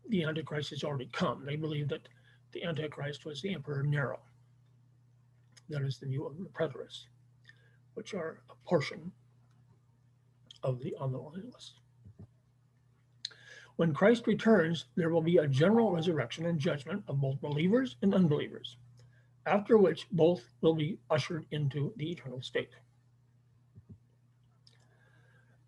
the 0.10 0.24
Antichrist 0.24 0.72
has 0.72 0.84
already 0.84 1.10
come. 1.14 1.46
They 1.46 1.58
believe 1.58 1.90
that 1.90 2.08
the 2.54 2.64
Antichrist 2.64 3.24
was 3.24 3.42
the 3.42 3.54
Emperor 3.54 3.84
Nero. 3.84 4.20
That 5.70 5.84
is 5.84 6.00
the 6.00 6.08
view 6.08 6.26
of 6.26 6.38
the 6.38 6.46
preterists 6.46 7.06
which 7.94 8.14
are 8.14 8.42
a 8.50 8.68
portion 8.68 9.12
of 10.64 10.80
the 10.80 10.96
amillennialists. 11.00 11.72
When 13.76 13.94
Christ 13.94 14.28
returns, 14.28 14.86
there 14.96 15.10
will 15.10 15.22
be 15.22 15.38
a 15.38 15.48
general 15.48 15.92
resurrection 15.92 16.46
and 16.46 16.60
judgment 16.60 17.04
of 17.08 17.20
both 17.20 17.42
believers 17.42 17.96
and 18.02 18.14
unbelievers, 18.14 18.78
after 19.46 19.78
which 19.78 20.08
both 20.12 20.44
will 20.62 20.76
be 20.76 21.00
ushered 21.10 21.46
into 21.52 21.94
the 21.98 22.12
eternal 22.12 22.42
state. 22.42 22.72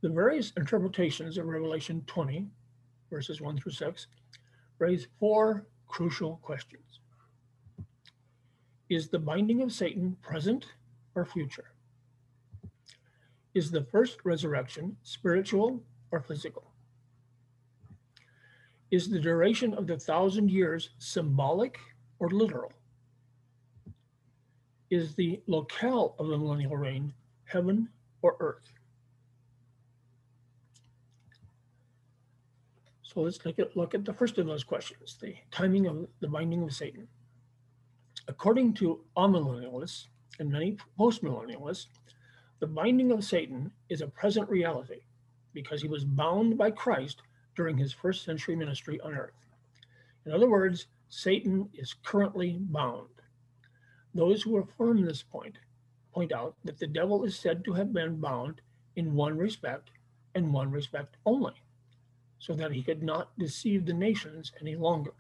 The 0.02 0.10
various 0.10 0.52
interpretations 0.58 1.38
of 1.38 1.48
Revelation 1.48 2.04
20, 2.08 2.48
verses 3.10 3.42
1 3.42 3.58
through 3.58 3.72
6, 3.72 4.08
raise 4.80 5.08
four 5.20 5.66
crucial 5.88 6.40
questions. 6.42 7.00
Is 8.90 9.08
the 9.08 9.20
binding 9.20 9.62
of 9.62 9.72
Satan 9.72 10.18
present 10.22 10.66
or 11.16 11.26
future? 11.26 11.72
Is 13.54 13.72
the 13.72 13.84
first 13.84 14.20
resurrection 14.24 14.98
spiritual 15.04 15.82
or 16.12 16.20
physical? 16.20 16.72
Is 18.92 19.10
the 19.10 19.20
duration 19.20 19.74
of 19.74 19.88
the 19.88 19.98
thousand 19.98 20.52
years 20.52 20.90
symbolic 21.00 21.80
or 22.20 22.30
literal? 22.30 22.72
Is 24.94 25.16
the 25.16 25.42
locale 25.48 26.14
of 26.20 26.28
the 26.28 26.38
millennial 26.38 26.78
reign 26.78 27.12
heaven 27.46 27.90
or 28.22 28.36
earth? 28.40 28.72
So 33.02 33.22
let's 33.22 33.40
take 33.40 33.58
a 33.58 33.70
look 33.74 33.96
at 33.96 34.06
the 34.06 34.14
first 34.14 34.38
of 34.38 34.46
those 34.46 34.64
questions, 34.64 35.18
the 35.20 35.34
timing 35.50 35.88
of 35.88 36.08
the 36.20 36.28
binding 36.28 36.62
of 36.62 36.76
Satan. 36.76 37.08
According 38.28 38.76
to 38.76 39.04
amillennialists 39.18 40.10
and 40.38 40.52
many 40.52 40.78
postmillennialists, 41.00 41.88
the 42.60 42.68
binding 42.68 43.12
of 43.12 43.24
Satan 43.24 43.72
is 43.90 44.02
a 44.02 44.08
present 44.08 44.48
reality 44.48 45.02
because 45.54 45.82
he 45.82 45.88
was 45.88 46.06
bound 46.06 46.56
by 46.56 46.70
Christ 46.70 47.24
during 47.56 47.80
his 47.80 47.94
first 47.94 48.24
century 48.24 48.56
ministry 48.56 49.00
on 49.00 49.16
earth. 49.16 49.48
In 50.28 50.32
other 50.32 50.52
words, 50.52 50.86
Satan 51.10 51.68
is 51.74 51.96
currently 52.04 52.58
bound. 52.60 53.08
Those 54.14 54.44
who 54.44 54.58
affirm 54.58 55.02
this 55.02 55.24
point 55.24 55.58
point 56.14 56.32
out 56.32 56.56
that 56.64 56.78
the 56.78 56.88
devil 56.88 57.24
is 57.24 57.38
said 57.38 57.66
to 57.66 57.74
have 57.74 57.92
been 57.92 58.20
bound 58.20 58.62
in 58.96 59.16
one 59.16 59.38
respect 59.38 59.90
and 60.36 60.54
one 60.54 60.72
respect 60.72 61.18
only, 61.26 61.54
so 62.40 62.54
that 62.54 62.72
he 62.72 62.84
could 62.84 63.02
not 63.02 63.38
deceive 63.40 63.86
the 63.86 63.94
nations 63.94 64.52
any 64.62 64.76
longer. 64.76 65.14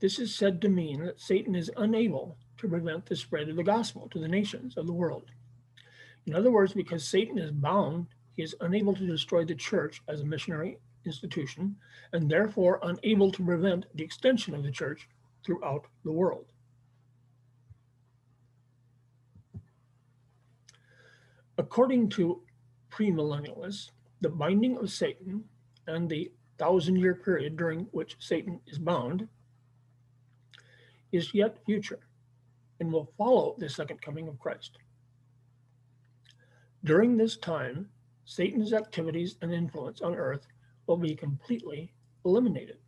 This 0.00 0.18
is 0.18 0.34
said 0.34 0.60
to 0.62 0.68
mean 0.68 1.04
that 1.04 1.20
Satan 1.20 1.54
is 1.54 1.70
unable 1.76 2.36
to 2.58 2.68
prevent 2.68 3.06
the 3.06 3.16
spread 3.16 3.48
of 3.48 3.56
the 3.56 3.62
gospel 3.62 4.08
to 4.10 4.18
the 4.18 4.28
nations 4.28 4.76
of 4.76 4.86
the 4.86 4.92
world. 4.92 5.30
In 6.26 6.34
other 6.34 6.50
words, 6.50 6.72
because 6.72 7.06
Satan 7.06 7.38
is 7.38 7.50
bound, 7.50 8.06
he 8.36 8.42
is 8.42 8.54
unable 8.60 8.94
to 8.94 9.06
destroy 9.06 9.44
the 9.44 9.54
church 9.54 10.02
as 10.08 10.20
a 10.20 10.24
missionary 10.24 10.78
institution 11.04 11.76
and 12.12 12.30
therefore 12.30 12.80
unable 12.82 13.32
to 13.32 13.44
prevent 13.44 13.86
the 13.94 14.04
extension 14.04 14.54
of 14.54 14.62
the 14.62 14.70
church 14.70 15.08
throughout 15.44 15.86
the 16.04 16.12
world. 16.12 16.46
According 21.58 22.08
to 22.10 22.42
premillennialists, 22.90 23.90
the 24.20 24.28
binding 24.28 24.78
of 24.78 24.90
Satan 24.90 25.44
and 25.86 26.08
the 26.08 26.32
thousand 26.58 26.96
year 26.96 27.14
period 27.14 27.56
during 27.56 27.80
which 27.90 28.16
Satan 28.18 28.60
is 28.66 28.78
bound 28.78 29.28
is 31.12 31.34
yet 31.34 31.64
future 31.64 32.00
and 32.80 32.92
will 32.92 33.12
follow 33.16 33.56
the 33.58 33.68
second 33.68 34.00
coming 34.00 34.28
of 34.28 34.38
Christ. 34.38 34.78
During 36.84 37.16
this 37.16 37.36
time, 37.36 37.88
Satan's 38.24 38.72
activities 38.72 39.36
and 39.42 39.52
influence 39.52 40.00
on 40.00 40.14
earth 40.14 40.46
will 40.86 40.96
be 40.96 41.14
completely 41.14 41.92
eliminated. 42.24 42.78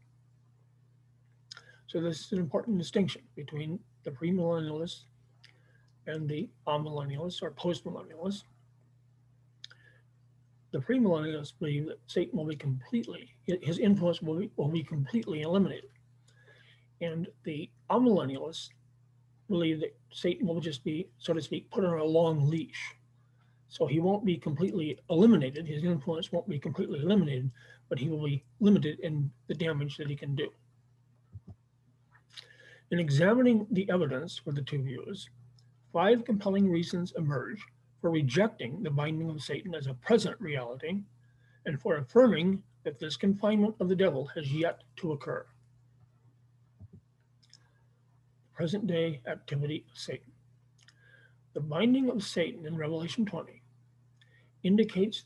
So, 1.93 2.01
this 2.01 2.21
is 2.21 2.33
an 2.33 2.39
important 2.39 2.79
distinction 2.79 3.21
between 3.37 3.79
the 4.05 4.11
premillennialists 4.11 5.01
and 6.07 6.27
the 6.27 6.49
amillennialists 6.67 7.43
or 7.43 7.51
postmillennialists. 7.51 8.45
The 10.71 10.79
premillennialists 10.79 11.53
believe 11.59 11.89
that 11.89 11.99
Satan 12.07 12.39
will 12.39 12.47
be 12.47 12.57
completely, 12.57 13.29
his 13.45 13.79
influence 13.79 14.23
will 14.23 14.39
be, 14.39 14.51
will 14.57 14.69
be 14.69 14.83
completely 14.83 15.43
eliminated. 15.43 15.91
And 17.03 17.29
the 17.45 17.69
amillennialists 17.91 18.71
believe 19.51 19.81
that 19.81 19.95
Satan 20.15 20.47
will 20.47 20.61
just 20.61 20.83
be, 20.85 21.11
so 21.19 21.35
to 21.35 21.43
speak, 21.43 21.71
put 21.71 21.85
on 21.85 21.99
a 21.99 22.05
long 22.05 22.49
leash. 22.49 22.95
So 23.69 23.87
he 23.87 24.01
won't 24.01 24.25
be 24.25 24.39
completely 24.39 24.99
eliminated. 25.11 25.67
His 25.67 25.85
influence 25.85 26.33
won't 26.33 26.49
be 26.49 26.59
completely 26.59 27.01
eliminated, 27.01 27.51
but 27.91 27.99
he 27.99 28.09
will 28.09 28.25
be 28.25 28.43
limited 28.61 28.99
in 29.01 29.31
the 29.47 29.55
damage 29.55 29.99
that 29.99 30.09
he 30.09 30.17
can 30.17 30.35
do. 30.35 30.49
In 32.93 33.01
examining 33.01 33.67
the 33.71 33.89
evidence 33.91 34.37
for 34.39 34.53
the 34.53 34.61
two 34.61 34.83
views, 34.83 35.31
five 35.95 36.27
compelling 36.27 36.71
reasons 36.71 37.15
emerge 37.17 37.65
for 38.03 38.11
rejecting 38.11 38.83
the 38.83 38.91
binding 38.91 39.31
of 39.31 39.43
Satan 39.43 39.75
as 39.75 39.87
a 39.87 39.95
present 39.95 40.39
reality 40.39 41.01
and 41.65 41.81
for 41.81 41.97
affirming 41.97 42.63
that 42.85 43.01
this 43.01 43.17
confinement 43.17 43.77
of 43.81 43.89
the 43.89 43.97
devil 43.97 44.27
has 44.35 44.53
yet 44.53 44.83
to 44.97 45.13
occur 45.13 45.47
present 48.53 48.87
day 48.87 49.21
activity 49.27 49.85
of 49.91 49.99
Satan. 49.99 50.31
The 51.55 51.61
binding 51.61 52.11
of 52.11 52.23
Satan 52.23 52.67
in 52.67 52.77
Revelation 52.77 53.25
20 53.25 53.63
indicates 54.63 55.25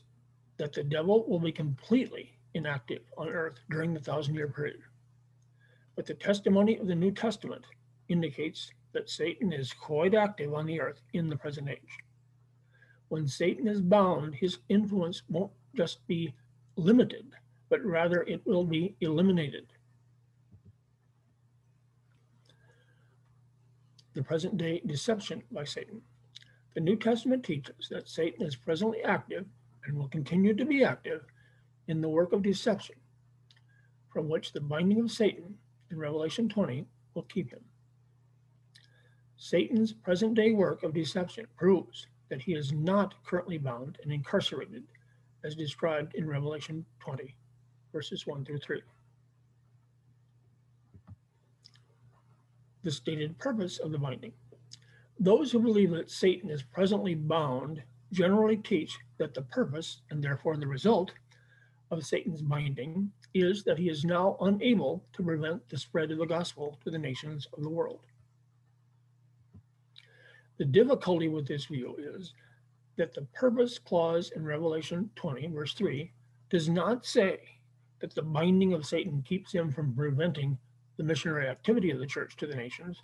that 0.57 0.71
the 0.73 0.83
devil 0.83 1.27
will 1.27 1.39
be 1.39 1.51
completely 1.51 2.39
inactive 2.53 3.03
on 3.17 3.27
earth 3.27 3.59
during 3.69 3.93
the 3.93 3.99
thousand 3.99 4.35
year 4.35 4.47
period. 4.47 4.79
But 5.97 6.05
the 6.05 6.13
testimony 6.13 6.77
of 6.77 6.87
the 6.87 6.95
New 6.95 7.11
Testament 7.11 7.65
indicates 8.07 8.71
that 8.93 9.09
Satan 9.09 9.51
is 9.51 9.73
quite 9.73 10.15
active 10.15 10.53
on 10.53 10.65
the 10.65 10.79
earth 10.79 11.01
in 11.11 11.27
the 11.27 11.35
present 11.35 11.67
age. 11.67 11.97
When 13.09 13.27
Satan 13.27 13.67
is 13.67 13.81
bound, 13.81 14.35
his 14.35 14.59
influence 14.69 15.23
won't 15.27 15.51
just 15.75 16.07
be 16.07 16.33
limited, 16.77 17.25
but 17.67 17.83
rather 17.83 18.21
it 18.21 18.45
will 18.45 18.63
be 18.63 18.95
eliminated. 19.01 19.67
the 24.17 24.23
present 24.23 24.57
day 24.57 24.81
deception 24.87 25.43
by 25.51 25.63
Satan. 25.63 26.01
The 26.73 26.81
New 26.81 26.95
Testament 26.95 27.45
teaches 27.45 27.87
that 27.91 28.09
Satan 28.09 28.47
is 28.47 28.55
presently 28.55 29.03
active 29.03 29.45
and 29.85 29.95
will 29.95 30.07
continue 30.07 30.55
to 30.55 30.65
be 30.65 30.83
active 30.83 31.21
in 31.87 32.01
the 32.01 32.09
work 32.09 32.33
of 32.33 32.41
deception, 32.41 32.95
from 34.11 34.27
which 34.27 34.51
the 34.53 34.59
binding 34.59 34.99
of 34.99 35.11
Satan 35.11 35.59
in 35.91 35.97
Revelation 35.97 36.49
20 36.49 36.85
will 37.13 37.23
keep 37.23 37.51
him. 37.51 37.61
Satan's 39.37 39.93
present 39.93 40.33
day 40.33 40.51
work 40.51 40.83
of 40.83 40.93
deception 40.93 41.45
proves 41.55 42.07
that 42.29 42.41
he 42.41 42.53
is 42.53 42.71
not 42.71 43.13
currently 43.23 43.57
bound 43.57 43.97
and 44.03 44.11
incarcerated, 44.11 44.83
as 45.43 45.55
described 45.55 46.15
in 46.15 46.27
Revelation 46.27 46.85
20, 46.99 47.35
verses 47.93 48.25
1 48.25 48.43
through 48.43 48.59
3. 48.59 48.81
The 52.83 52.91
stated 52.91 53.37
purpose 53.37 53.77
of 53.79 53.91
the 53.91 53.97
binding. 53.97 54.33
Those 55.19 55.51
who 55.51 55.59
believe 55.59 55.91
that 55.91 56.11
Satan 56.11 56.49
is 56.49 56.63
presently 56.63 57.15
bound 57.15 57.81
generally 58.11 58.57
teach 58.57 58.97
that 59.17 59.33
the 59.33 59.41
purpose, 59.43 60.01
and 60.09 60.23
therefore 60.23 60.57
the 60.57 60.67
result, 60.67 61.11
of 61.91 62.05
Satan's 62.05 62.41
binding 62.41 63.11
is 63.33 63.63
that 63.63 63.77
he 63.77 63.89
is 63.89 64.03
now 64.03 64.37
unable 64.41 65.03
to 65.13 65.23
prevent 65.23 65.67
the 65.69 65.77
spread 65.77 66.11
of 66.11 66.17
the 66.17 66.25
gospel 66.25 66.77
to 66.83 66.91
the 66.91 66.97
nations 66.97 67.47
of 67.53 67.63
the 67.63 67.69
world. 67.69 68.01
The 70.57 70.65
difficulty 70.65 71.27
with 71.27 71.47
this 71.47 71.65
view 71.65 71.95
is 71.99 72.33
that 72.97 73.13
the 73.13 73.27
purpose 73.33 73.77
clause 73.77 74.31
in 74.35 74.43
Revelation 74.43 75.09
20, 75.15 75.47
verse 75.47 75.73
3, 75.73 76.11
does 76.49 76.67
not 76.67 77.05
say 77.05 77.39
that 77.99 78.13
the 78.15 78.23
binding 78.23 78.73
of 78.73 78.85
Satan 78.85 79.21
keeps 79.21 79.51
him 79.51 79.71
from 79.71 79.93
preventing 79.93 80.57
the 80.97 81.03
missionary 81.03 81.47
activity 81.47 81.91
of 81.91 81.99
the 81.99 82.07
church 82.07 82.35
to 82.37 82.47
the 82.47 82.55
nations. 82.55 83.01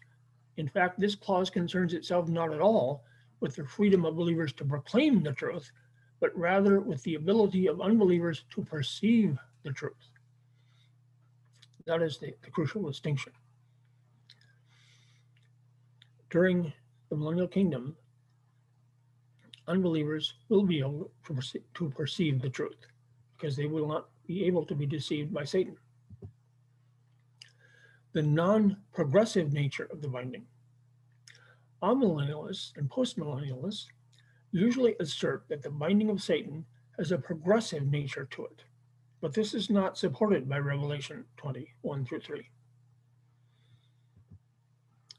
In 0.57 0.67
fact, 0.67 0.99
this 0.99 1.15
clause 1.15 1.49
concerns 1.49 1.93
itself 1.93 2.27
not 2.27 2.53
at 2.53 2.61
all 2.61 3.03
with 3.39 3.55
the 3.55 3.65
freedom 3.65 4.05
of 4.05 4.15
believers 4.15 4.53
to 4.53 4.65
proclaim 4.65 5.21
the 5.21 5.33
truth, 5.33 5.71
but 6.23 6.31
rather 6.39 6.79
with 6.79 7.03
the 7.03 7.15
ability 7.15 7.67
of 7.67 7.81
unbelievers 7.81 8.45
to 8.49 8.63
perceive 8.63 9.37
the 9.63 9.73
truth. 9.73 10.07
That 11.85 12.01
is 12.01 12.17
the, 12.17 12.33
the 12.45 12.49
crucial 12.49 12.81
distinction. 12.81 13.33
During 16.29 16.71
the 17.09 17.17
millennial 17.17 17.49
kingdom, 17.49 17.97
unbelievers 19.67 20.35
will 20.47 20.63
be 20.63 20.79
able 20.79 21.11
to 21.25 21.33
perceive, 21.33 21.63
to 21.73 21.89
perceive 21.89 22.41
the 22.41 22.49
truth 22.49 22.87
because 23.33 23.57
they 23.57 23.65
will 23.65 23.89
not 23.89 24.07
be 24.25 24.45
able 24.45 24.65
to 24.67 24.75
be 24.75 24.85
deceived 24.85 25.33
by 25.33 25.43
Satan. 25.43 25.75
The 28.13 28.21
non 28.21 28.77
progressive 28.93 29.51
nature 29.51 29.89
of 29.91 30.01
the 30.01 30.07
binding. 30.07 30.45
Amillennialists 31.81 32.77
and 32.77 32.89
postmillennialists 32.89 33.87
usually 34.53 34.95
assert 34.99 35.45
that 35.49 35.61
the 35.61 35.69
binding 35.69 36.09
of 36.09 36.21
Satan 36.21 36.63
has 36.97 37.11
a 37.11 37.17
progressive 37.17 37.87
nature 37.87 38.25
to 38.31 38.45
it, 38.45 38.63
but 39.19 39.33
this 39.33 39.53
is 39.53 39.69
not 39.69 39.97
supported 39.97 40.47
by 40.47 40.59
Revelation 40.59 41.25
21 41.37 42.05
through 42.05 42.21
3. 42.21 42.49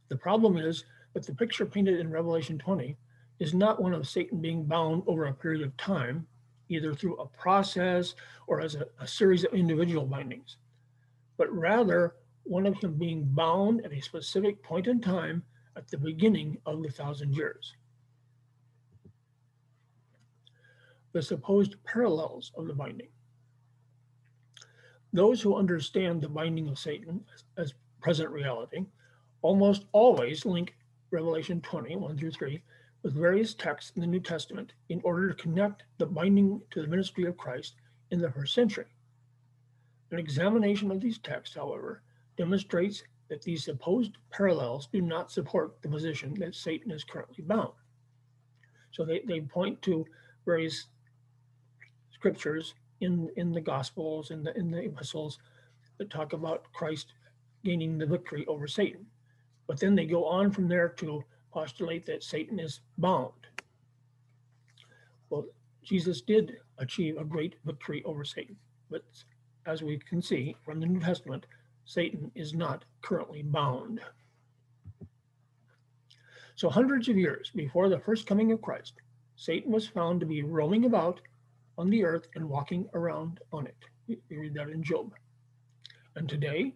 The 0.08 0.16
problem 0.16 0.56
is 0.56 0.84
that 1.14 1.26
the 1.26 1.34
picture 1.34 1.66
painted 1.66 1.98
in 1.98 2.10
Revelation 2.10 2.58
20 2.58 2.96
is 3.40 3.54
not 3.54 3.82
one 3.82 3.92
of 3.92 4.06
Satan 4.06 4.40
being 4.40 4.64
bound 4.64 5.02
over 5.08 5.26
a 5.26 5.34
period 5.34 5.62
of 5.62 5.76
time, 5.76 6.26
either 6.68 6.94
through 6.94 7.16
a 7.16 7.26
process 7.26 8.14
or 8.46 8.60
as 8.60 8.76
a, 8.76 8.86
a 9.00 9.06
series 9.06 9.44
of 9.44 9.52
individual 9.52 10.06
bindings, 10.06 10.58
but 11.36 11.52
rather 11.52 12.14
one 12.44 12.66
of 12.66 12.78
him 12.78 12.94
being 12.94 13.24
bound 13.24 13.84
at 13.84 13.92
a 13.92 14.00
specific 14.00 14.62
point 14.62 14.86
in 14.86 15.00
time 15.00 15.42
at 15.76 15.88
the 15.88 15.98
beginning 15.98 16.56
of 16.66 16.82
the 16.82 16.90
thousand 16.90 17.34
years. 17.34 17.74
The 21.14 21.22
supposed 21.22 21.82
parallels 21.84 22.52
of 22.56 22.66
the 22.66 22.74
binding. 22.74 23.08
Those 25.12 25.40
who 25.40 25.56
understand 25.56 26.20
the 26.20 26.28
binding 26.28 26.68
of 26.68 26.78
Satan 26.78 27.24
as 27.56 27.72
present 28.00 28.30
reality 28.30 28.84
almost 29.40 29.86
always 29.92 30.44
link 30.44 30.74
Revelation 31.12 31.60
20, 31.60 31.94
1 31.94 32.18
through 32.18 32.32
3, 32.32 32.62
with 33.04 33.14
various 33.14 33.54
texts 33.54 33.92
in 33.94 34.00
the 34.00 34.08
New 34.08 34.18
Testament 34.18 34.72
in 34.88 35.00
order 35.04 35.28
to 35.28 35.40
connect 35.40 35.84
the 35.98 36.06
binding 36.06 36.60
to 36.72 36.82
the 36.82 36.88
ministry 36.88 37.24
of 37.26 37.36
Christ 37.36 37.76
in 38.10 38.18
the 38.18 38.32
first 38.32 38.52
century. 38.52 38.86
An 40.10 40.18
examination 40.18 40.90
of 40.90 41.00
these 41.00 41.18
texts, 41.18 41.54
however, 41.54 42.02
demonstrates 42.36 43.04
that 43.28 43.42
these 43.42 43.64
supposed 43.64 44.18
parallels 44.30 44.88
do 44.92 45.00
not 45.00 45.30
support 45.30 45.80
the 45.80 45.88
position 45.88 46.34
that 46.40 46.56
Satan 46.56 46.90
is 46.90 47.04
currently 47.04 47.44
bound. 47.44 47.72
So 48.90 49.04
they, 49.04 49.20
they 49.20 49.40
point 49.40 49.80
to 49.82 50.04
various 50.44 50.88
scriptures 52.24 52.72
in, 53.02 53.28
in 53.36 53.52
the 53.52 53.60
Gospels, 53.60 54.30
in 54.30 54.42
the, 54.42 54.56
in 54.56 54.70
the 54.70 54.78
epistles, 54.78 55.40
that 55.98 56.08
talk 56.08 56.32
about 56.32 56.72
Christ 56.72 57.12
gaining 57.66 57.98
the 57.98 58.06
victory 58.06 58.46
over 58.46 58.66
Satan. 58.66 59.04
But 59.66 59.78
then 59.78 59.94
they 59.94 60.06
go 60.06 60.24
on 60.24 60.50
from 60.50 60.66
there 60.66 60.88
to 61.00 61.22
postulate 61.52 62.06
that 62.06 62.24
Satan 62.24 62.58
is 62.58 62.80
bound. 62.96 63.32
Well, 65.28 65.44
Jesus 65.82 66.22
did 66.22 66.56
achieve 66.78 67.18
a 67.18 67.24
great 67.24 67.56
victory 67.66 68.02
over 68.06 68.24
Satan, 68.24 68.56
but 68.90 69.04
as 69.66 69.82
we 69.82 69.98
can 69.98 70.22
see 70.22 70.56
from 70.64 70.80
the 70.80 70.86
New 70.86 71.00
Testament, 71.00 71.44
Satan 71.84 72.30
is 72.34 72.54
not 72.54 72.86
currently 73.02 73.42
bound. 73.42 74.00
So, 76.54 76.70
hundreds 76.70 77.10
of 77.10 77.18
years 77.18 77.50
before 77.54 77.90
the 77.90 77.98
first 77.98 78.26
coming 78.26 78.50
of 78.50 78.62
Christ, 78.62 78.94
Satan 79.36 79.70
was 79.70 79.86
found 79.86 80.20
to 80.20 80.26
be 80.26 80.42
roaming 80.42 80.86
about 80.86 81.20
on 81.78 81.90
the 81.90 82.04
earth 82.04 82.28
and 82.34 82.48
walking 82.48 82.88
around 82.94 83.40
on 83.52 83.66
it. 83.66 83.76
You 84.06 84.18
read 84.30 84.54
that 84.54 84.68
in 84.68 84.82
Job. 84.82 85.12
And 86.16 86.28
today, 86.28 86.74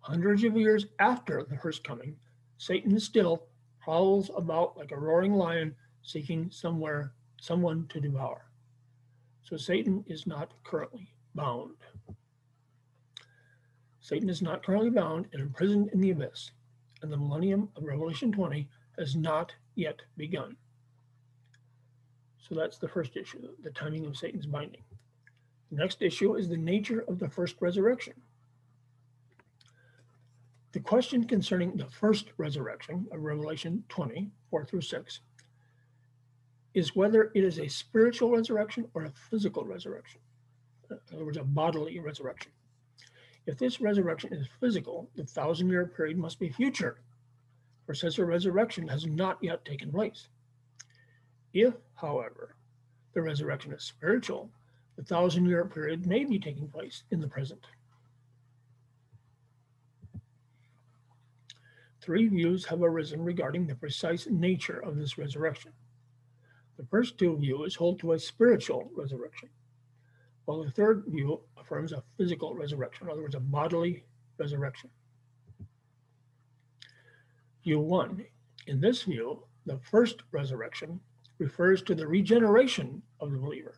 hundreds 0.00 0.44
of 0.44 0.56
years 0.56 0.86
after 0.98 1.44
the 1.44 1.58
first 1.58 1.84
coming, 1.84 2.16
Satan 2.58 2.98
still 2.98 3.46
prowls 3.80 4.30
about 4.36 4.76
like 4.76 4.92
a 4.92 4.96
roaring 4.96 5.34
lion 5.34 5.74
seeking 6.02 6.50
somewhere, 6.50 7.12
someone 7.40 7.86
to 7.88 8.00
devour. 8.00 8.46
So 9.42 9.56
Satan 9.56 10.04
is 10.06 10.26
not 10.26 10.52
currently 10.64 11.12
bound. 11.34 11.74
Satan 14.00 14.28
is 14.28 14.42
not 14.42 14.64
currently 14.64 14.90
bound 14.90 15.26
and 15.32 15.42
imprisoned 15.42 15.90
in 15.92 16.00
the 16.00 16.10
abyss, 16.10 16.50
and 17.02 17.12
the 17.12 17.16
millennium 17.16 17.68
of 17.76 17.84
Revelation 17.84 18.32
20 18.32 18.68
has 18.98 19.14
not 19.14 19.52
yet 19.74 20.00
begun. 20.16 20.56
So 22.48 22.54
that's 22.54 22.78
the 22.78 22.88
first 22.88 23.16
issue, 23.16 23.48
the 23.62 23.70
timing 23.70 24.06
of 24.06 24.16
Satan's 24.16 24.46
binding. 24.46 24.82
The 25.70 25.76
next 25.76 26.02
issue 26.02 26.34
is 26.34 26.48
the 26.48 26.56
nature 26.56 27.04
of 27.08 27.18
the 27.18 27.28
first 27.28 27.56
resurrection. 27.60 28.14
The 30.72 30.80
question 30.80 31.24
concerning 31.24 31.76
the 31.76 31.86
first 31.86 32.32
resurrection 32.38 33.06
of 33.12 33.22
Revelation 33.22 33.84
20, 33.88 34.30
4 34.50 34.64
through 34.64 34.80
6, 34.80 35.20
is 36.74 36.96
whether 36.96 37.30
it 37.34 37.44
is 37.44 37.58
a 37.58 37.68
spiritual 37.68 38.30
resurrection 38.30 38.88
or 38.94 39.04
a 39.04 39.12
physical 39.30 39.64
resurrection. 39.64 40.20
In 40.90 40.98
other 41.14 41.24
words, 41.24 41.36
a 41.36 41.44
bodily 41.44 41.98
resurrection. 42.00 42.50
If 43.46 43.58
this 43.58 43.80
resurrection 43.80 44.32
is 44.32 44.46
physical, 44.60 45.10
the 45.14 45.24
thousand 45.24 45.68
year 45.68 45.86
period 45.86 46.16
must 46.18 46.38
be 46.38 46.48
future, 46.48 46.98
for 47.86 47.94
such 47.94 48.18
a 48.18 48.24
resurrection 48.24 48.88
has 48.88 49.06
not 49.06 49.38
yet 49.42 49.64
taken 49.64 49.90
place. 49.90 50.28
If, 51.52 51.74
however, 51.94 52.56
the 53.14 53.22
resurrection 53.22 53.72
is 53.72 53.84
spiritual, 53.84 54.50
the 54.96 55.04
thousand 55.04 55.46
year 55.46 55.64
period 55.64 56.06
may 56.06 56.24
be 56.24 56.38
taking 56.38 56.68
place 56.68 57.02
in 57.10 57.20
the 57.20 57.28
present. 57.28 57.66
three 62.02 62.26
views 62.26 62.66
have 62.66 62.82
arisen 62.82 63.22
regarding 63.22 63.66
the 63.66 63.76
precise 63.76 64.26
nature 64.28 64.80
of 64.80 64.96
this 64.96 65.16
resurrection. 65.16 65.70
The 66.76 66.86
first 66.86 67.16
two 67.16 67.36
views 67.38 67.76
hold 67.76 68.00
to 68.00 68.12
a 68.12 68.18
spiritual 68.18 68.90
resurrection, 68.96 69.48
while 70.44 70.64
the 70.64 70.70
third 70.72 71.04
view 71.06 71.40
affirms 71.56 71.92
a 71.92 72.02
physical 72.16 72.54
resurrection, 72.54 73.06
in 73.06 73.12
other 73.12 73.22
words, 73.22 73.36
a 73.36 73.40
bodily 73.40 74.04
resurrection. 74.36 74.90
View 77.62 77.78
one. 77.78 78.24
In 78.66 78.80
this 78.80 79.02
view, 79.02 79.44
the 79.66 79.78
first 79.78 80.22
resurrection 80.32 80.98
refers 81.42 81.82
to 81.82 81.94
the 81.94 82.06
regeneration 82.06 83.02
of 83.18 83.32
the 83.32 83.38
believer 83.38 83.74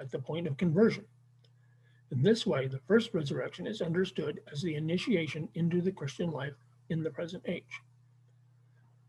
at 0.00 0.10
the 0.12 0.18
point 0.18 0.46
of 0.46 0.56
conversion. 0.56 1.04
In 2.12 2.22
this 2.22 2.46
way, 2.46 2.68
the 2.68 2.78
first 2.86 3.12
resurrection 3.12 3.66
is 3.66 3.82
understood 3.82 4.40
as 4.52 4.62
the 4.62 4.76
initiation 4.76 5.48
into 5.54 5.82
the 5.82 5.90
Christian 5.90 6.30
life 6.30 6.54
in 6.90 7.02
the 7.02 7.10
present 7.10 7.42
age. 7.46 7.82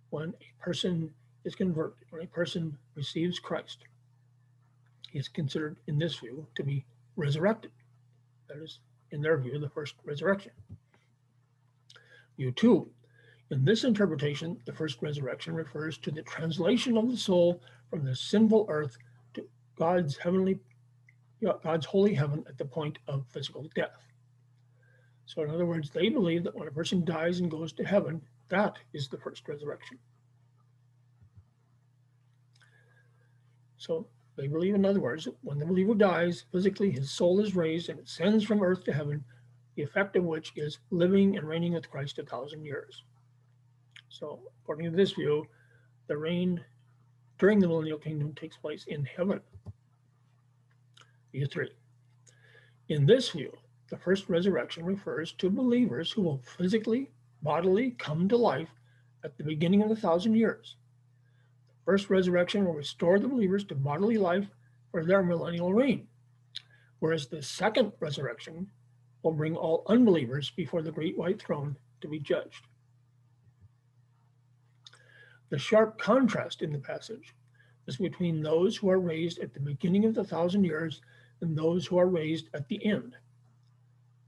When 0.10 0.34
a 0.42 0.64
person 0.64 1.14
is 1.46 1.54
converted, 1.54 2.08
when 2.10 2.24
a 2.24 2.28
person 2.28 2.76
receives 2.96 3.38
Christ, 3.38 3.84
he 5.12 5.20
is 5.20 5.28
considered, 5.28 5.78
in 5.86 6.00
this 6.00 6.16
view, 6.18 6.48
to 6.56 6.64
be 6.64 6.84
resurrected. 7.16 7.72
That 8.48 8.58
is, 8.58 8.80
in 9.12 9.22
their 9.22 9.38
view, 9.38 9.60
the 9.60 9.70
first 9.70 9.94
resurrection. 10.04 10.52
View 12.38 12.52
two, 12.52 12.90
in 13.52 13.66
this 13.66 13.84
interpretation, 13.84 14.58
the 14.66 14.74
first 14.74 14.98
resurrection 15.02 15.54
refers 15.54 15.98
to 16.00 16.12
the 16.12 16.24
translation 16.24 16.98
of 16.98 17.10
the 17.10 17.18
soul 17.18 17.62
from 17.90 18.06
the 18.06 18.16
sinful 18.16 18.66
earth 18.70 18.98
to 19.34 19.48
God's 19.78 20.18
heavenly, 20.18 20.60
God's 21.42 21.86
holy 21.86 22.14
heaven 22.14 22.44
at 22.48 22.58
the 22.58 22.66
point 22.66 23.00
of 23.08 23.26
physical 23.28 23.68
death. 23.76 24.06
So, 25.26 25.44
in 25.44 25.52
other 25.52 25.66
words, 25.66 25.90
they 25.92 26.10
believe 26.10 26.44
that 26.44 26.56
when 26.56 26.68
a 26.68 26.72
person 26.72 27.06
dies 27.06 27.40
and 27.40 27.52
goes 27.52 27.72
to 27.74 27.84
heaven, 27.84 28.22
that 28.50 28.78
is 28.94 29.08
the 29.08 29.18
first 29.18 29.48
resurrection. 29.48 30.00
So 33.78 34.08
they 34.36 34.48
believe, 34.48 34.76
in 34.76 34.86
other 34.86 35.00
words, 35.00 35.28
when 35.42 35.58
the 35.58 35.66
believer 35.66 35.96
dies, 35.96 36.46
physically 36.52 36.92
his 36.92 37.12
soul 37.12 37.40
is 37.40 37.56
raised 37.56 37.90
and 37.90 38.00
ascends 38.00 38.44
from 38.44 38.62
earth 38.62 38.84
to 38.86 38.94
heaven, 38.94 39.24
the 39.76 39.84
effect 39.84 40.16
of 40.16 40.26
which 40.26 40.52
is 40.56 40.80
living 40.90 41.38
and 41.38 41.48
reigning 41.48 41.74
with 41.74 41.90
Christ 41.90 42.20
a 42.20 42.24
thousand 42.24 42.66
years. 42.66 43.04
So, 44.10 44.40
according 44.64 44.92
to 44.92 44.98
this 44.98 45.14
view, 45.14 45.46
the 46.08 46.18
reign 46.18 46.64
during 47.40 47.60
the 47.60 47.68
millennial 47.68 47.98
kingdom 47.98 48.34
takes 48.34 48.58
place 48.58 48.86
in 48.88 49.06
heaven. 49.06 49.40
View 51.32 51.48
three. 51.48 51.72
In 52.90 53.06
this 53.06 53.30
view, 53.30 53.52
the 53.90 53.98
first 53.98 54.30
resurrection 54.30 54.86
refers 54.86 55.32
to 55.34 55.50
believers 55.50 56.12
who 56.12 56.22
will 56.22 56.42
physically, 56.58 57.10
bodily 57.42 57.92
come 57.92 58.28
to 58.28 58.38
life 58.38 58.70
at 59.24 59.38
the 59.38 59.44
beginning 59.44 59.82
of 59.82 59.90
the 59.90 59.96
thousand 59.96 60.36
years. 60.36 60.76
The 61.70 61.92
first 61.92 62.10
resurrection 62.10 62.66
will 62.66 62.74
restore 62.74 63.20
the 63.20 63.28
believers 63.28 63.64
to 63.66 63.76
bodily 63.76 64.18
life 64.18 64.48
for 64.92 65.06
their 65.06 65.24
millennial 65.24 65.74
reign, 65.74 66.08
whereas 67.00 67.28
the 67.28 67.42
second 67.42 67.94
resurrection 68.00 68.68
will 69.24 69.32
bring 69.32 69.56
all 69.56 69.84
unbelievers 69.88 70.52
before 70.52 70.82
the 70.82 70.92
great 70.92 71.18
white 71.18 71.42
throne 71.42 71.76
to 72.02 72.08
be 72.08 72.20
judged. 72.20 72.66
The 75.50 75.58
sharp 75.58 75.98
contrast 75.98 76.62
in 76.62 76.72
the 76.72 76.80
passage 76.80 77.34
is 77.88 77.98
between 77.98 78.42
those 78.42 78.78
who 78.78 78.90
are 78.90 79.00
raised 79.00 79.40
at 79.40 79.54
the 79.54 79.60
beginning 79.60 80.06
of 80.06 80.14
the 80.14 80.24
thousand 80.24 80.64
years 80.64 81.02
and 81.42 81.58
those 81.58 81.88
who 81.88 81.98
are 81.98 82.08
raised 82.08 82.50
at 82.54 82.68
the 82.68 82.86
end. 82.86 83.16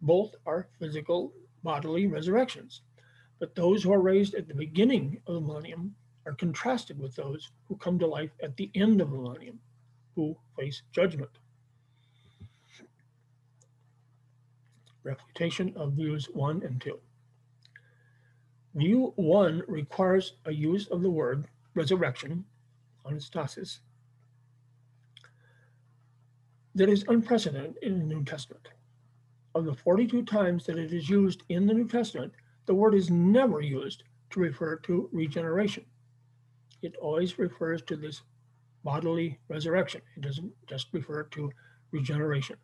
Both 0.02 0.36
are 0.48 0.68
physical 0.80 1.34
bodily 1.64 2.08
resurrections, 2.08 2.82
but 3.40 3.54
those 3.54 3.84
who 3.84 3.94
are 3.94 4.02
raised 4.02 4.34
at 4.34 4.48
the 4.48 4.56
beginning 4.56 5.22
of 5.28 5.36
the 5.36 5.42
millennium 5.42 5.96
are 6.26 6.34
contrasted 6.34 7.00
with 7.00 7.16
those 7.16 7.52
who 7.68 7.76
come 7.78 8.00
to 8.00 8.08
life 8.08 8.32
at 8.42 8.58
the 8.58 8.72
end 8.74 9.00
of 9.00 9.12
the 9.12 9.18
millennium, 9.18 9.60
who 10.16 10.36
face 10.58 10.82
judgment. 10.92 11.32
Refutation 15.04 15.74
of 15.76 15.94
views 15.94 16.26
one 16.34 16.64
and 16.64 16.82
two. 16.82 17.00
View 18.76 19.14
one 19.18 19.64
requires 19.68 20.34
a 20.46 20.52
use 20.52 20.88
of 20.88 21.02
the 21.02 21.10
word 21.10 21.48
resurrection, 21.74 22.46
anastasis, 23.06 23.80
that 26.76 26.90
is 26.90 27.04
unprecedented 27.08 27.76
in 27.82 28.00
the 28.00 28.06
New 28.06 28.24
Testament. 28.24 28.70
Of 29.56 29.66
the 29.66 29.74
42 29.74 30.24
times 30.24 30.66
that 30.66 30.78
it 30.78 30.94
is 30.94 31.10
used 31.10 31.44
in 31.50 31.68
the 31.68 31.74
New 31.74 31.88
Testament, 31.88 32.32
the 32.66 32.76
word 32.76 32.96
is 32.96 33.10
never 33.10 33.60
used 33.60 34.04
to 34.30 34.40
refer 34.40 34.78
to 34.78 35.10
regeneration. 35.12 35.86
It 36.82 36.96
always 36.96 37.38
refers 37.38 37.82
to 37.84 37.98
this 37.98 38.22
bodily 38.84 39.38
resurrection. 39.50 40.02
It 40.16 40.22
doesn't 40.22 40.52
just 40.68 40.88
refer 40.94 41.24
to 41.24 41.52
regeneration. 41.92 42.56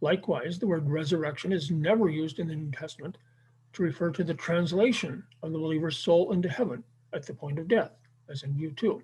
Likewise, 0.00 0.58
the 0.58 0.66
word 0.66 0.88
resurrection 0.88 1.52
is 1.52 1.70
never 1.70 2.08
used 2.08 2.38
in 2.38 2.48
the 2.48 2.54
New 2.54 2.70
Testament 2.70 3.18
to 3.72 3.82
refer 3.82 4.10
to 4.10 4.24
the 4.24 4.34
translation 4.34 5.24
of 5.42 5.52
the 5.52 5.58
believer's 5.58 5.98
soul 5.98 6.32
into 6.32 6.48
heaven 6.48 6.84
at 7.12 7.26
the 7.26 7.34
point 7.34 7.58
of 7.58 7.68
death, 7.68 7.92
as 8.28 8.42
in 8.42 8.54
view 8.54 8.70
two. 8.72 9.02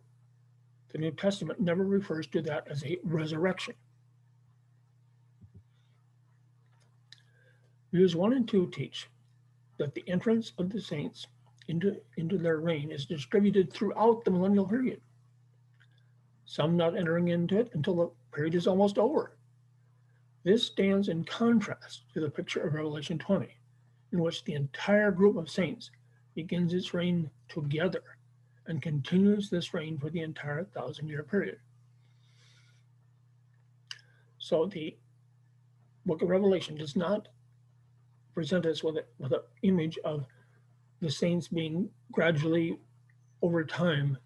The 0.92 0.98
New 0.98 1.10
Testament 1.10 1.60
never 1.60 1.84
refers 1.84 2.26
to 2.28 2.42
that 2.42 2.68
as 2.68 2.84
a 2.84 2.98
resurrection. 3.02 3.74
Views 7.92 8.14
one 8.14 8.32
and 8.32 8.48
two 8.48 8.68
teach 8.68 9.08
that 9.78 9.94
the 9.94 10.04
entrance 10.08 10.52
of 10.58 10.70
the 10.70 10.80
saints 10.80 11.26
into, 11.68 11.96
into 12.16 12.38
their 12.38 12.58
reign 12.58 12.92
is 12.92 13.06
distributed 13.06 13.72
throughout 13.72 14.24
the 14.24 14.30
millennial 14.30 14.66
period. 14.66 15.00
Some 16.44 16.76
not 16.76 16.96
entering 16.96 17.28
into 17.28 17.58
it 17.58 17.70
until 17.74 17.94
the 17.96 18.10
period 18.32 18.54
is 18.54 18.66
almost 18.66 18.98
over, 18.98 19.36
this 20.44 20.66
stands 20.66 21.08
in 21.08 21.24
contrast 21.24 22.04
to 22.12 22.20
the 22.20 22.30
picture 22.30 22.60
of 22.60 22.74
Revelation 22.74 23.18
20, 23.18 23.48
in 24.12 24.20
which 24.20 24.44
the 24.44 24.52
entire 24.52 25.10
group 25.10 25.36
of 25.36 25.50
saints 25.50 25.90
begins 26.34 26.74
its 26.74 26.92
reign 26.92 27.30
together 27.48 28.02
and 28.66 28.82
continues 28.82 29.48
this 29.48 29.72
reign 29.72 29.98
for 29.98 30.10
the 30.10 30.20
entire 30.20 30.64
thousand 30.64 31.08
year 31.08 31.22
period. 31.22 31.58
So 34.38 34.66
the 34.66 34.96
book 36.04 36.20
of 36.20 36.28
Revelation 36.28 36.76
does 36.76 36.94
not 36.94 37.28
present 38.34 38.66
us 38.66 38.84
with, 38.84 38.98
with 39.18 39.32
an 39.32 39.40
image 39.62 39.98
of 40.04 40.26
the 41.00 41.10
saints 41.10 41.48
being 41.48 41.88
gradually 42.12 42.78
over 43.40 43.64
time 43.64 44.18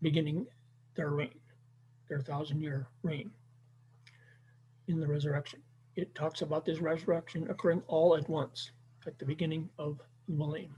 beginning 0.00 0.46
their 0.94 1.10
reign, 1.10 1.38
their 2.08 2.20
thousand 2.20 2.62
year 2.62 2.86
reign 3.02 3.30
in 4.88 5.00
the 5.00 5.06
resurrection. 5.06 5.60
It 5.96 6.14
talks 6.14 6.42
about 6.42 6.64
this 6.64 6.80
resurrection 6.80 7.48
occurring 7.50 7.82
all 7.86 8.16
at 8.16 8.28
once 8.28 8.72
at 9.06 9.18
the 9.18 9.24
beginning 9.24 9.68
of 9.78 10.00
the 10.28 10.34
millennium. 10.34 10.76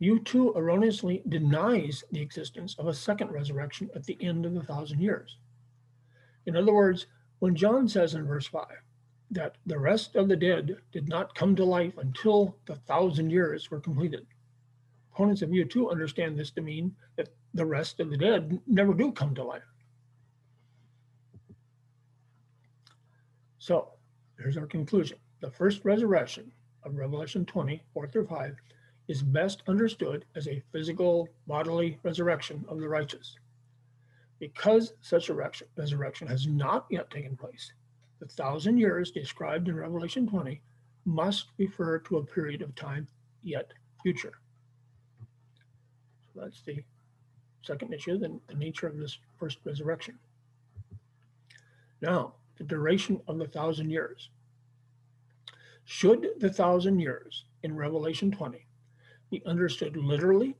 View 0.00 0.18
two 0.20 0.52
erroneously 0.54 1.22
denies 1.28 2.04
the 2.10 2.20
existence 2.20 2.74
of 2.78 2.88
a 2.88 2.94
second 2.94 3.30
resurrection 3.30 3.90
at 3.94 4.04
the 4.04 4.18
end 4.20 4.44
of 4.44 4.54
the 4.54 4.62
thousand 4.62 5.00
years. 5.00 5.38
In 6.46 6.56
other 6.56 6.74
words, 6.74 7.06
when 7.38 7.54
John 7.54 7.88
says 7.88 8.14
in 8.14 8.26
verse 8.26 8.46
5 8.46 8.66
that 9.30 9.56
the 9.66 9.78
rest 9.78 10.16
of 10.16 10.28
the 10.28 10.36
dead 10.36 10.76
did 10.92 11.08
not 11.08 11.34
come 11.34 11.56
to 11.56 11.64
life 11.64 11.96
until 11.96 12.56
the 12.66 12.76
thousand 12.76 13.30
years 13.30 13.70
were 13.70 13.80
completed, 13.80 14.26
opponents 15.12 15.42
of 15.42 15.50
view 15.50 15.64
two 15.64 15.90
understand 15.90 16.38
this 16.38 16.50
to 16.52 16.60
mean 16.60 16.94
that 17.16 17.28
the 17.54 17.64
rest 17.64 18.00
of 18.00 18.10
the 18.10 18.16
dead 18.16 18.60
never 18.66 18.92
do 18.92 19.12
come 19.12 19.34
to 19.34 19.44
life. 19.44 19.62
So 23.64 23.88
here's 24.38 24.58
our 24.58 24.66
conclusion. 24.66 25.16
The 25.40 25.50
first 25.50 25.86
resurrection 25.86 26.52
of 26.82 26.96
Revelation 26.96 27.46
20, 27.46 27.82
4 27.94 28.06
through 28.08 28.26
5, 28.26 28.56
is 29.08 29.22
best 29.22 29.62
understood 29.66 30.26
as 30.36 30.48
a 30.48 30.62
physical 30.70 31.30
bodily 31.46 31.98
resurrection 32.02 32.62
of 32.68 32.78
the 32.78 32.86
righteous. 32.86 33.38
Because 34.38 34.92
such 35.00 35.30
a 35.30 35.34
resurrection 35.78 36.28
has 36.28 36.46
not 36.46 36.84
yet 36.90 37.08
taken 37.10 37.38
place, 37.38 37.72
the 38.20 38.26
thousand 38.26 38.76
years 38.76 39.10
described 39.10 39.66
in 39.66 39.76
Revelation 39.76 40.28
20 40.28 40.60
must 41.06 41.46
refer 41.56 41.98
to 42.00 42.18
a 42.18 42.26
period 42.26 42.60
of 42.60 42.74
time 42.74 43.08
yet 43.42 43.72
future. 44.02 44.34
So 46.34 46.42
that's 46.42 46.60
the 46.60 46.84
second 47.62 47.94
issue, 47.94 48.18
the, 48.18 48.38
the 48.46 48.56
nature 48.56 48.88
of 48.88 48.98
this 48.98 49.16
first 49.38 49.56
resurrection. 49.64 50.18
Now, 52.02 52.34
the 52.56 52.64
duration 52.64 53.20
of 53.26 53.38
the 53.38 53.46
thousand 53.46 53.90
years. 53.90 54.30
Should 55.84 56.28
the 56.38 56.50
thousand 56.50 57.00
years 57.00 57.44
in 57.62 57.76
Revelation 57.76 58.30
20 58.30 58.66
be 59.30 59.42
understood 59.44 59.96
literally 59.96 60.56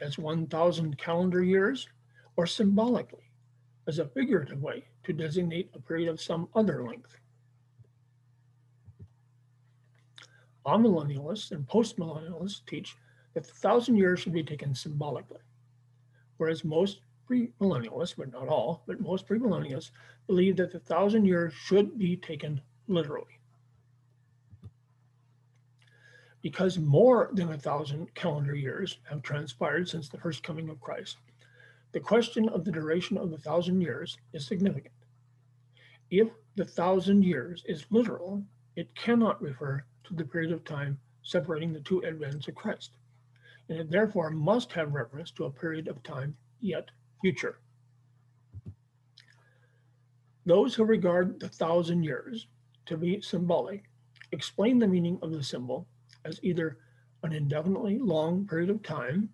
as 0.00 0.18
1,000 0.18 0.96
calendar 0.98 1.42
years 1.42 1.88
or 2.36 2.46
symbolically 2.46 3.30
as 3.86 3.98
a 3.98 4.06
figurative 4.06 4.62
way 4.62 4.84
to 5.04 5.12
designate 5.12 5.70
a 5.74 5.80
period 5.80 6.08
of 6.08 6.20
some 6.20 6.48
other 6.54 6.84
length? 6.84 7.16
Amillennialists 10.66 11.50
and 11.52 11.66
postmillennialists 11.66 12.64
teach 12.66 12.96
that 13.34 13.44
the 13.44 13.54
thousand 13.54 13.96
years 13.96 14.20
should 14.20 14.32
be 14.32 14.42
taken 14.42 14.74
symbolically, 14.74 15.40
whereas 16.36 16.64
most 16.64 17.00
premillennialists, 17.30 18.16
but 18.16 18.32
not 18.32 18.48
all, 18.48 18.82
but 18.86 19.00
most 19.00 19.28
premillennialists 19.28 19.90
believe 20.26 20.56
that 20.56 20.72
the 20.72 20.80
thousand 20.80 21.24
years 21.24 21.52
should 21.52 21.96
be 21.98 22.16
taken 22.16 22.60
literally. 22.88 23.38
Because 26.42 26.78
more 26.78 27.30
than 27.34 27.52
a 27.52 27.58
thousand 27.58 28.12
calendar 28.14 28.54
years 28.54 28.98
have 29.08 29.22
transpired 29.22 29.88
since 29.88 30.08
the 30.08 30.18
first 30.18 30.42
coming 30.42 30.68
of 30.68 30.80
Christ, 30.80 31.18
the 31.92 32.00
question 32.00 32.48
of 32.48 32.64
the 32.64 32.72
duration 32.72 33.16
of 33.18 33.30
the 33.30 33.38
thousand 33.38 33.80
years 33.80 34.16
is 34.32 34.46
significant. 34.46 34.94
If 36.10 36.28
the 36.56 36.64
thousand 36.64 37.24
years 37.24 37.62
is 37.66 37.84
literal, 37.90 38.42
it 38.76 38.94
cannot 38.94 39.42
refer 39.42 39.84
to 40.04 40.14
the 40.14 40.24
period 40.24 40.52
of 40.52 40.64
time 40.64 40.98
separating 41.22 41.72
the 41.72 41.80
two 41.80 42.02
advents 42.06 42.48
of 42.48 42.54
Christ, 42.54 42.92
and 43.68 43.78
it 43.78 43.90
therefore 43.90 44.30
must 44.30 44.72
have 44.72 44.94
reference 44.94 45.30
to 45.32 45.44
a 45.44 45.50
period 45.50 45.86
of 45.86 46.02
time 46.02 46.36
yet 46.60 46.90
future. 47.20 47.58
Those 50.46 50.74
who 50.74 50.84
regard 50.84 51.38
the 51.38 51.48
thousand 51.48 52.02
years 52.02 52.48
to 52.86 52.96
be 52.96 53.20
symbolic 53.20 53.84
explain 54.32 54.78
the 54.78 54.88
meaning 54.88 55.18
of 55.22 55.32
the 55.32 55.42
symbol 55.42 55.86
as 56.24 56.40
either 56.42 56.78
an 57.22 57.32
indefinitely 57.32 57.98
long 57.98 58.46
period 58.46 58.70
of 58.70 58.82
time 58.82 59.28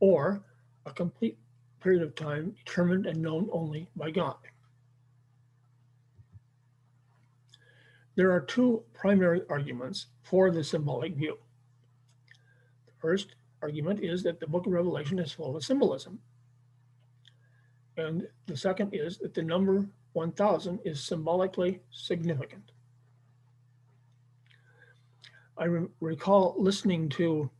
or 0.00 0.42
a 0.86 0.92
complete 0.92 1.38
period 1.80 2.02
of 2.02 2.14
time 2.14 2.54
determined 2.64 3.06
and 3.06 3.20
known 3.20 3.48
only 3.52 3.88
by 3.96 4.10
God. 4.10 4.36
There 8.14 8.30
are 8.30 8.40
two 8.40 8.82
primary 8.92 9.42
arguments 9.48 10.06
for 10.22 10.50
the 10.50 10.62
symbolic 10.62 11.14
view. 11.14 11.38
The 12.86 12.92
first 13.00 13.36
argument 13.62 14.00
is 14.00 14.22
that 14.24 14.38
the 14.38 14.46
book 14.46 14.66
of 14.66 14.72
Revelation 14.72 15.18
is 15.18 15.32
full 15.32 15.56
of 15.56 15.64
symbolism. 15.64 16.20
And 17.96 18.26
the 18.46 18.56
second 18.56 18.94
is 18.94 19.18
that 19.18 19.34
the 19.34 19.42
number 19.42 19.86
1000 20.14 20.80
is 20.84 21.02
symbolically 21.02 21.80
significant. 21.90 22.72
I 25.58 25.64
re 25.64 25.86
recall 26.00 26.54
listening 26.58 27.08
to 27.10 27.50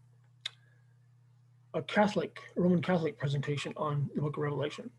a 1.74 1.82
Catholic, 1.82 2.40
Roman 2.56 2.82
Catholic 2.82 3.18
presentation 3.18 3.72
on 3.76 4.10
the 4.14 4.20
book 4.20 4.36
of 4.36 4.42
Revelation. 4.42 4.90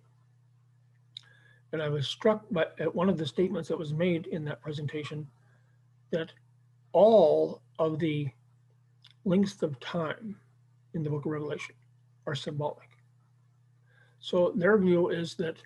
And 1.72 1.82
I 1.82 1.90
was 1.90 2.08
struck 2.08 2.46
by 2.52 2.68
at 2.80 2.94
one 2.94 3.10
of 3.10 3.18
the 3.18 3.26
statements 3.26 3.68
that 3.70 3.78
was 3.78 3.94
made 3.94 4.28
in 4.28 4.46
that 4.46 4.62
presentation 4.62 5.28
that 6.12 6.32
all 6.92 7.62
of 7.80 7.98
the 8.00 8.30
lengths 9.26 9.64
of 9.64 9.80
time 9.80 10.36
in 10.94 11.04
the 11.04 11.10
book 11.10 11.26
of 11.26 11.32
Revelation 11.32 11.76
are 12.28 12.36
symbolic. 12.36 12.93
So 14.24 14.54
their 14.56 14.78
view 14.78 15.10
is 15.10 15.36
that 15.36 15.58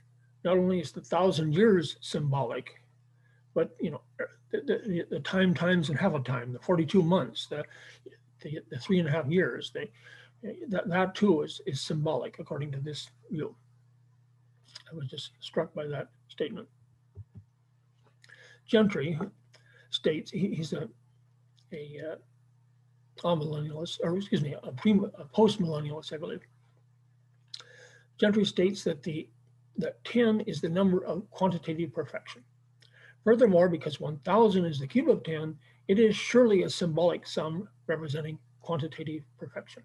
not 0.44 0.58
only 0.58 0.80
is 0.80 0.92
the 0.92 1.00
thousand 1.00 1.54
years 1.54 1.98
symbolic, 2.02 2.82
but 3.54 3.76
you 3.80 3.92
know, 3.92 4.02
the, 4.50 4.62
the, 4.66 5.06
the 5.12 5.20
time 5.20 5.54
times 5.54 5.90
and 5.90 6.00
half 6.00 6.16
a 6.16 6.20
time, 6.22 6.54
the 6.54 6.60
42 6.60 7.04
months, 7.04 7.46
the, 7.46 7.64
the, 8.42 8.60
the 8.72 8.80
three 8.80 8.98
and 8.98 9.08
a 9.08 9.12
half 9.12 9.28
years, 9.28 9.72
they, 9.76 9.92
that, 10.70 10.90
that 10.90 11.14
too 11.14 11.44
is, 11.44 11.62
is 11.68 11.80
symbolic 11.82 12.40
according 12.40 12.72
to 12.72 12.80
this 12.80 13.12
view. 13.30 13.56
I 14.92 14.96
was 14.96 15.06
just 15.06 15.34
struck 15.40 15.72
by 15.76 15.86
that 15.86 16.08
statement. 16.28 16.68
Gentry 18.66 19.20
states 19.92 20.32
he, 20.32 20.56
he's 20.56 20.74
a, 20.74 20.90
a, 21.72 22.02
uh, 22.14 22.16
amillennialist, 23.24 24.00
or 24.02 24.18
excuse 24.18 24.42
me, 24.42 24.56
a, 24.56 24.68
a 24.68 25.26
post-millennialist, 25.26 26.12
I 26.12 26.18
believe. 26.18 26.42
Gentry 28.20 28.46
states 28.46 28.84
that 28.84 29.04
the 29.04 29.28
that 29.78 30.04
10 30.06 30.42
is 30.42 30.60
the 30.60 30.70
number 30.70 31.06
of 31.06 31.30
quantitative 31.30 31.94
perfection. 31.94 32.44
Furthermore, 33.24 33.70
because 33.70 34.00
1000 34.00 34.66
is 34.66 34.80
the 34.80 34.88
cube 34.88 35.10
of 35.10 35.24
10, 35.24 35.56
it 35.88 36.00
is 36.00 36.16
surely 36.16 36.64
a 36.64 36.70
symbolic 36.70 37.28
sum 37.28 37.70
representing 37.86 38.40
quantitative 38.62 39.24
perfection. 39.38 39.84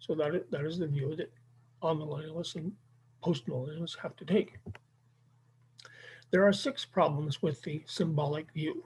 So 0.00 0.14
that 0.16 0.34
is, 0.34 0.42
that 0.50 0.64
is 0.64 0.78
the 0.78 0.88
view 0.88 1.14
that 1.16 1.32
amillennialists 1.82 2.56
and 2.56 2.72
postmillennialists 3.22 3.98
have 3.98 4.16
to 4.16 4.24
take. 4.24 4.58
There 6.30 6.46
are 6.46 6.52
six 6.52 6.84
problems 6.84 7.42
with 7.42 7.62
the 7.62 7.82
symbolic 7.86 8.52
view. 8.52 8.84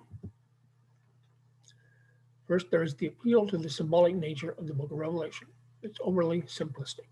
First, 2.46 2.70
there 2.70 2.82
is 2.82 2.94
the 2.94 3.06
appeal 3.06 3.46
to 3.46 3.56
the 3.56 3.70
symbolic 3.70 4.14
nature 4.14 4.50
of 4.58 4.66
the 4.66 4.74
book 4.74 4.90
of 4.90 4.98
Revelation. 4.98 5.48
It's 5.84 5.98
overly 6.02 6.42
simplistic 6.42 7.06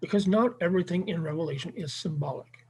because 0.00 0.26
not 0.26 0.56
everything 0.60 1.08
in 1.08 1.22
Revelation 1.22 1.72
is 1.76 1.94
symbolic. 1.94 2.66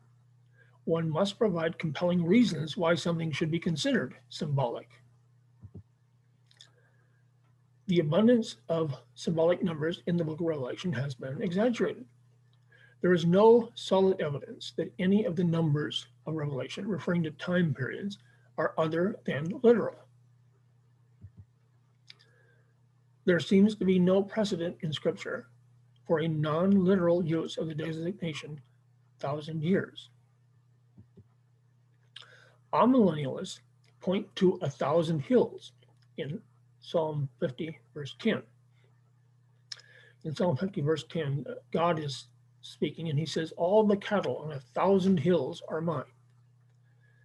One 0.84 1.10
must 1.10 1.38
provide 1.38 1.78
compelling 1.78 2.24
reasons 2.24 2.76
why 2.76 2.94
something 2.94 3.32
should 3.32 3.50
be 3.50 3.58
considered 3.58 4.14
symbolic. 4.28 4.88
The 7.88 8.00
abundance 8.00 8.56
of 8.68 8.94
symbolic 9.14 9.62
numbers 9.62 10.02
in 10.06 10.16
the 10.16 10.24
book 10.24 10.40
of 10.40 10.46
Revelation 10.46 10.92
has 10.92 11.14
been 11.14 11.40
exaggerated. 11.40 12.04
There 13.00 13.12
is 13.12 13.24
no 13.24 13.70
solid 13.74 14.20
evidence 14.20 14.72
that 14.76 14.92
any 14.98 15.24
of 15.24 15.34
the 15.34 15.44
numbers 15.44 16.06
of 16.26 16.34
Revelation 16.34 16.86
referring 16.86 17.22
to 17.22 17.30
time 17.32 17.74
periods 17.74 18.18
are 18.58 18.74
other 18.76 19.16
than 19.24 19.60
literal. 19.62 20.05
There 23.26 23.40
seems 23.40 23.74
to 23.76 23.84
be 23.84 23.98
no 23.98 24.22
precedent 24.22 24.78
in 24.82 24.92
Scripture 24.92 25.48
for 26.06 26.20
a 26.20 26.28
non-literal 26.28 27.26
use 27.26 27.58
of 27.58 27.68
the 27.68 27.74
designation 27.74 28.60
thousand 29.20 29.62
years. 29.62 30.10
Amillennialists 32.72 33.60
point 34.00 34.34
to 34.36 34.58
a 34.62 34.70
thousand 34.70 35.20
hills 35.20 35.72
in 36.16 36.40
Psalm 36.80 37.28
50, 37.40 37.78
verse 37.94 38.14
10. 38.20 38.42
In 40.24 40.34
Psalm 40.34 40.56
50, 40.56 40.80
verse 40.82 41.04
10, 41.08 41.46
God 41.72 41.98
is 41.98 42.26
speaking 42.62 43.08
and 43.08 43.18
he 43.18 43.26
says, 43.26 43.52
All 43.56 43.84
the 43.84 43.96
cattle 43.96 44.38
on 44.38 44.52
a 44.52 44.60
thousand 44.60 45.18
hills 45.18 45.62
are 45.68 45.80
mine. 45.80 46.04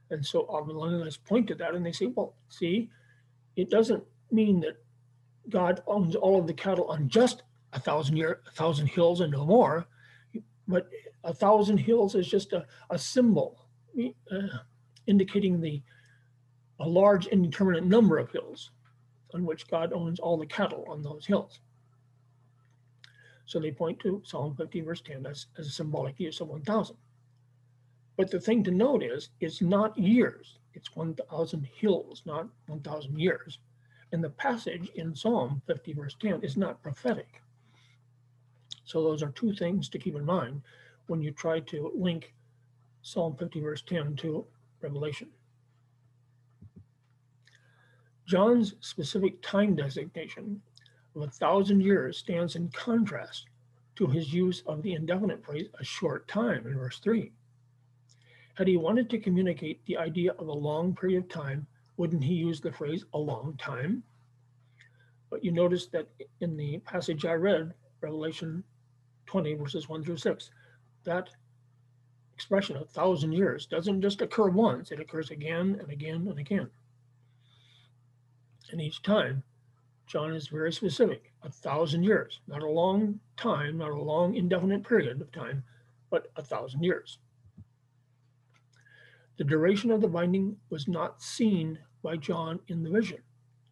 And 0.10 0.26
so 0.26 0.46
amillennialists 0.46 1.24
point 1.24 1.48
to 1.48 1.56
that 1.56 1.76
and 1.76 1.86
they 1.86 1.92
say, 1.92 2.08
Well, 2.08 2.36
see, 2.50 2.90
it 3.56 3.70
doesn't 3.70 4.04
mean 4.32 4.62
that 4.62 4.81
God 5.50 5.82
owns 5.88 6.16
all 6.16 6.40
of 6.40 6.48
the 6.48 6.54
cattle 6.54 6.86
on 6.86 7.10
just 7.10 7.44
a 7.74 7.80
thousand 7.80 8.18
year, 8.18 8.42
a 8.48 8.52
thousand 8.52 8.88
hills 8.88 9.22
and 9.22 9.32
no 9.32 9.46
more. 9.46 9.88
But 10.68 10.88
a 11.24 11.34
thousand 11.34 11.78
hills 11.78 12.16
is 12.16 12.28
just 12.28 12.54
a, 12.54 12.66
a 12.90 12.98
symbol 12.98 13.66
uh, 14.32 14.58
indicating 15.08 15.60
the 15.60 15.82
a 16.80 16.88
large 16.88 17.28
indeterminate 17.28 17.86
number 17.86 18.18
of 18.18 18.32
hills 18.32 18.72
on 19.34 19.46
which 19.46 19.68
God 19.68 19.94
owns 19.94 20.20
all 20.20 20.38
the 20.38 20.48
cattle 20.48 20.84
on 20.88 21.04
those 21.04 21.26
hills. 21.26 21.60
So 23.46 23.60
they 23.60 23.72
point 23.72 24.00
to 24.00 24.22
Psalm 24.26 24.56
50, 24.56 24.82
verse 24.82 25.02
10 25.02 25.26
as, 25.26 25.48
as 25.58 25.68
a 25.68 25.72
symbolic 25.72 26.20
use 26.20 26.42
of 26.42 26.48
1,000. 26.48 26.96
But 28.18 28.32
the 28.32 28.40
thing 28.40 28.64
to 28.64 28.72
note 28.72 29.04
is 29.04 29.30
it's 29.40 29.62
not 29.62 29.98
years, 29.98 30.58
it's 30.74 30.96
1,000 30.96 31.68
hills, 31.76 32.24
not 32.26 32.48
1,000 32.68 33.20
years. 33.20 33.60
And 34.12 34.24
the 34.24 34.30
passage 34.30 34.90
in 34.96 35.16
Psalm 35.16 35.62
50, 35.68 35.94
verse 35.94 36.16
10 36.20 36.44
is 36.44 36.58
not 36.58 36.82
prophetic. 36.82 37.42
So 38.84 39.02
those 39.02 39.24
are 39.24 39.32
two 39.32 39.54
things 39.54 39.88
to 39.90 40.00
keep 40.00 40.16
in 40.16 40.26
mind 40.26 40.62
when 41.08 41.22
you 41.22 41.32
try 41.32 41.62
to 41.62 41.92
link 41.96 42.34
Psalm 43.02 43.36
50, 43.38 43.62
verse 43.62 43.82
10 43.82 44.16
to 44.18 44.46
Revelation. 44.82 45.30
John's 48.26 48.76
specific 48.80 49.42
time 49.42 49.76
designation 49.76 50.62
of 51.16 51.24
a 51.24 51.28
thousand 51.28 51.82
years 51.82 52.18
stands 52.18 52.56
in 52.56 52.70
contrast 52.70 53.48
to 53.96 54.08
his 54.08 54.34
use 54.34 54.64
of 54.68 54.82
the 54.82 54.94
indefinite 54.94 55.44
phrase 55.44 55.68
a 55.80 55.84
short 55.84 56.28
time 56.28 56.66
in 56.66 56.78
verse 56.78 57.00
3. 57.00 57.32
Had 58.56 58.68
he 58.68 58.78
wanted 58.78 59.10
to 59.10 59.20
communicate 59.20 59.86
the 59.86 59.98
idea 59.98 60.34
of 60.34 60.48
a 60.48 60.54
long 60.54 60.96
period 60.96 61.24
of 61.24 61.30
time, 61.30 61.68
wouldn't 61.98 62.24
he 62.24 62.34
use 62.34 62.62
the 62.62 62.72
phrase 62.72 63.06
a 63.14 63.18
long 63.18 63.56
time? 63.58 64.04
But 65.30 65.44
you 65.44 65.52
notice 65.52 65.88
that 65.88 66.08
in 66.42 66.58
the 66.58 66.80
passage 66.80 67.26
I 67.26 67.34
read, 67.34 67.74
Revelation 68.02 68.64
20, 69.28 69.54
verses 69.56 69.88
1 69.88 70.04
through 70.04 70.18
6. 70.18 70.50
That 71.04 71.30
expression, 72.34 72.78
a 72.78 72.86
thousand 72.86 73.34
years, 73.34 73.66
doesn't 73.66 74.02
just 74.02 74.22
occur 74.22 74.50
once, 74.50 74.92
it 74.92 75.00
occurs 75.00 75.32
again 75.32 75.78
and 75.80 75.90
again 75.90 76.28
and 76.28 76.40
again. 76.40 76.70
And 78.72 78.82
each 78.82 79.02
time, 79.04 79.44
John 80.08 80.34
is 80.34 80.48
very 80.48 80.74
specific 80.74 81.32
a 81.44 81.50
thousand 81.50 82.04
years, 82.04 82.42
not 82.48 82.64
a 82.64 82.70
long 82.70 83.20
time, 83.38 83.78
not 83.78 83.92
a 83.92 84.02
long 84.02 84.36
indefinite 84.36 84.84
period 84.86 85.22
of 85.22 85.32
time, 85.32 85.64
but 86.10 86.32
a 86.36 86.44
thousand 86.44 86.84
years. 86.84 87.20
The 89.42 89.48
duration 89.48 89.90
of 89.90 90.02
the 90.02 90.08
binding 90.08 90.56
was 90.70 90.88
not 90.88 91.20
seen 91.20 91.80
by 92.04 92.16
John 92.16 92.60
in 92.68 92.84
the 92.84 92.92
vision, 92.92 93.24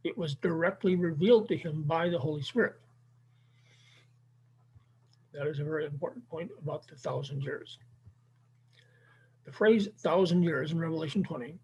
it 0.03 0.17
was 0.17 0.34
directly 0.34 0.95
revealed 0.95 1.47
to 1.49 1.55
him 1.55 1.84
by 1.84 2.10
the 2.10 2.17
Holy 2.17 2.41
Spirit. 2.41 2.82
That 5.32 5.45
is 5.45 5.60
a 5.60 5.63
very 5.63 5.86
important 5.86 6.27
point 6.27 6.49
about 6.60 6.88
the 6.88 6.95
thousand 6.95 7.43
years. 7.43 7.77
The 9.45 9.51
phrase 9.51 9.88
thousand 9.99 10.41
years 10.41 10.71
in 10.71 10.79
Revelation 10.79 11.21
20 11.21 11.60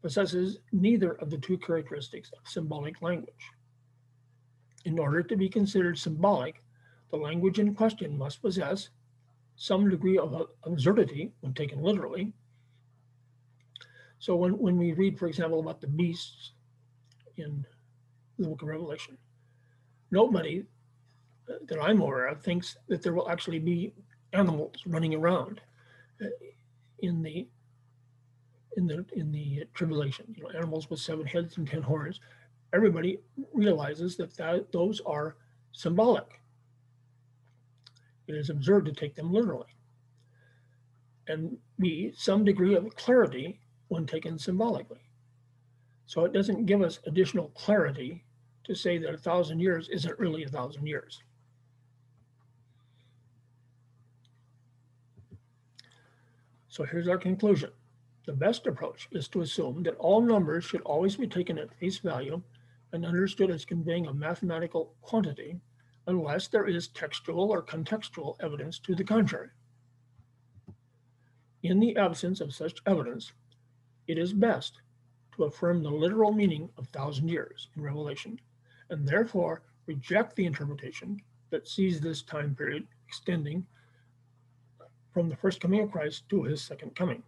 possesses 0.00 0.60
neither 0.72 1.12
of 1.16 1.28
the 1.28 1.36
two 1.36 1.58
characteristics 1.58 2.32
of 2.32 2.48
symbolic 2.48 3.02
language. 3.02 3.50
In 4.86 4.98
order 4.98 5.22
to 5.22 5.36
be 5.36 5.50
considered 5.50 5.98
symbolic, 5.98 6.62
the 7.10 7.18
language 7.18 7.58
in 7.58 7.74
question 7.74 8.16
must 8.16 8.40
possess 8.40 8.88
some 9.56 9.90
degree 9.90 10.16
of 10.16 10.48
absurdity 10.64 11.32
when 11.40 11.52
taken 11.52 11.82
literally. 11.82 12.32
So 14.22 14.36
when, 14.36 14.56
when 14.56 14.78
we 14.78 14.92
read, 14.92 15.18
for 15.18 15.26
example, 15.26 15.58
about 15.58 15.80
the 15.80 15.88
beasts 15.88 16.52
in 17.38 17.66
the 18.38 18.46
book 18.46 18.62
of 18.62 18.68
Revelation, 18.68 19.18
nobody 20.12 20.62
that 21.66 21.82
I'm 21.82 22.00
aware 22.00 22.28
of 22.28 22.40
thinks 22.40 22.76
that 22.86 23.02
there 23.02 23.14
will 23.14 23.28
actually 23.28 23.58
be 23.58 23.92
animals 24.32 24.76
running 24.86 25.12
around 25.12 25.60
uh, 26.22 26.28
in 27.00 27.20
the 27.20 27.48
in 28.76 28.86
the 28.86 29.04
in 29.14 29.32
the 29.32 29.64
tribulation. 29.74 30.32
You 30.36 30.44
know, 30.44 30.50
animals 30.50 30.88
with 30.88 31.00
seven 31.00 31.26
heads 31.26 31.56
and 31.56 31.66
ten 31.66 31.82
horns. 31.82 32.20
Everybody 32.72 33.18
realizes 33.52 34.16
that, 34.18 34.36
that 34.36 34.70
those 34.70 35.00
are 35.04 35.34
symbolic. 35.72 36.40
It 38.28 38.36
is 38.36 38.50
absurd 38.50 38.84
to 38.84 38.92
take 38.92 39.16
them 39.16 39.32
literally. 39.32 39.74
And 41.26 41.58
be 41.80 42.12
some 42.16 42.44
degree 42.44 42.76
of 42.76 42.94
clarity 42.94 43.58
when 43.92 44.06
taken 44.06 44.38
symbolically. 44.38 45.02
So 46.06 46.24
it 46.24 46.32
doesn't 46.32 46.64
give 46.64 46.80
us 46.80 47.00
additional 47.06 47.48
clarity 47.48 48.24
to 48.64 48.74
say 48.74 48.96
that 48.96 49.14
a 49.14 49.18
thousand 49.18 49.60
years 49.60 49.90
isn't 49.90 50.18
really 50.18 50.44
a 50.44 50.48
thousand 50.48 50.86
years. 50.86 51.22
So 56.68 56.84
here's 56.84 57.06
our 57.06 57.18
conclusion. 57.18 57.70
The 58.24 58.32
best 58.32 58.66
approach 58.66 59.08
is 59.12 59.28
to 59.28 59.42
assume 59.42 59.82
that 59.82 59.96
all 59.96 60.22
numbers 60.22 60.64
should 60.64 60.80
always 60.82 61.16
be 61.16 61.26
taken 61.26 61.58
at 61.58 61.74
face 61.74 61.98
value 61.98 62.40
and 62.92 63.04
understood 63.04 63.50
as 63.50 63.66
conveying 63.66 64.06
a 64.06 64.14
mathematical 64.14 64.94
quantity 65.02 65.60
unless 66.06 66.48
there 66.48 66.66
is 66.66 66.88
textual 66.88 67.50
or 67.50 67.62
contextual 67.62 68.36
evidence 68.40 68.78
to 68.78 68.94
the 68.94 69.04
contrary. 69.04 69.50
In 71.62 71.78
the 71.78 71.94
absence 71.96 72.40
of 72.40 72.54
such 72.54 72.80
evidence, 72.86 73.32
it 74.12 74.18
is 74.18 74.34
best 74.34 74.82
to 75.34 75.44
affirm 75.44 75.82
the 75.82 75.90
literal 75.90 76.32
meaning 76.32 76.68
of 76.76 76.86
thousand 76.88 77.28
years 77.28 77.68
in 77.74 77.82
Revelation, 77.82 78.38
and 78.90 79.08
therefore 79.08 79.62
reject 79.86 80.36
the 80.36 80.44
interpretation 80.44 81.18
that 81.48 81.66
sees 81.66 81.98
this 81.98 82.20
time 82.20 82.54
period 82.54 82.86
extending 83.08 83.66
from 85.14 85.30
the 85.30 85.36
first 85.36 85.60
coming 85.60 85.80
of 85.80 85.90
Christ 85.90 86.28
to 86.28 86.42
his 86.42 86.62
second 86.62 86.94
coming. 86.94 87.22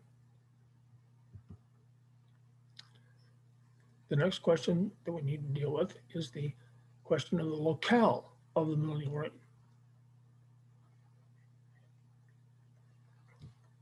The 4.10 4.16
next 4.16 4.40
question 4.40 4.92
that 5.04 5.12
we 5.12 5.22
need 5.22 5.42
to 5.42 5.60
deal 5.60 5.72
with 5.72 5.96
is 6.14 6.30
the 6.30 6.52
question 7.02 7.40
of 7.40 7.46
the 7.46 7.54
locale 7.54 8.32
of 8.56 8.68
the 8.68 8.76
millennial 8.76 9.12
reign. 9.12 9.30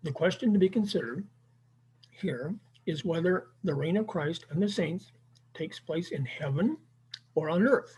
The 0.05 0.13
question 0.13 0.53
to 0.53 0.59
be 0.59 0.69
considered 0.69 1.27
here 2.11 2.55
is 2.87 3.05
whether 3.05 3.49
the 3.65 3.75
reign 3.75 3.97
of 3.97 4.07
Christ 4.07 4.47
and 4.51 4.63
the 4.63 4.69
saints 4.69 5.13
takes 5.55 5.79
place 5.79 6.11
in 6.11 6.25
heaven 6.25 6.77
or 7.35 7.49
on 7.51 7.67
earth. 7.67 7.97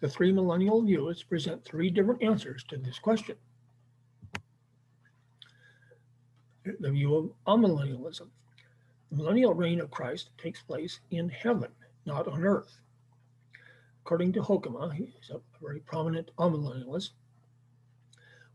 The 0.00 0.08
three 0.08 0.32
millennial 0.32 0.82
views 0.82 1.22
present 1.22 1.64
three 1.64 1.90
different 1.90 2.22
answers 2.22 2.64
to 2.64 2.76
this 2.76 2.98
question. 2.98 3.36
The 6.64 6.90
view 6.90 7.14
of 7.16 7.32
amillennialism. 7.46 8.28
The 9.10 9.16
millennial 9.16 9.54
reign 9.54 9.80
of 9.80 9.90
Christ 9.90 10.30
takes 10.36 10.62
place 10.62 11.00
in 11.10 11.28
heaven, 11.28 11.70
not 12.04 12.28
on 12.28 12.44
earth. 12.44 12.78
According 14.04 14.32
to 14.34 14.40
Hoekema, 14.40 14.92
he's 14.92 15.30
a 15.30 15.40
very 15.60 15.80
prominent 15.80 16.30
amillennialist, 16.38 17.10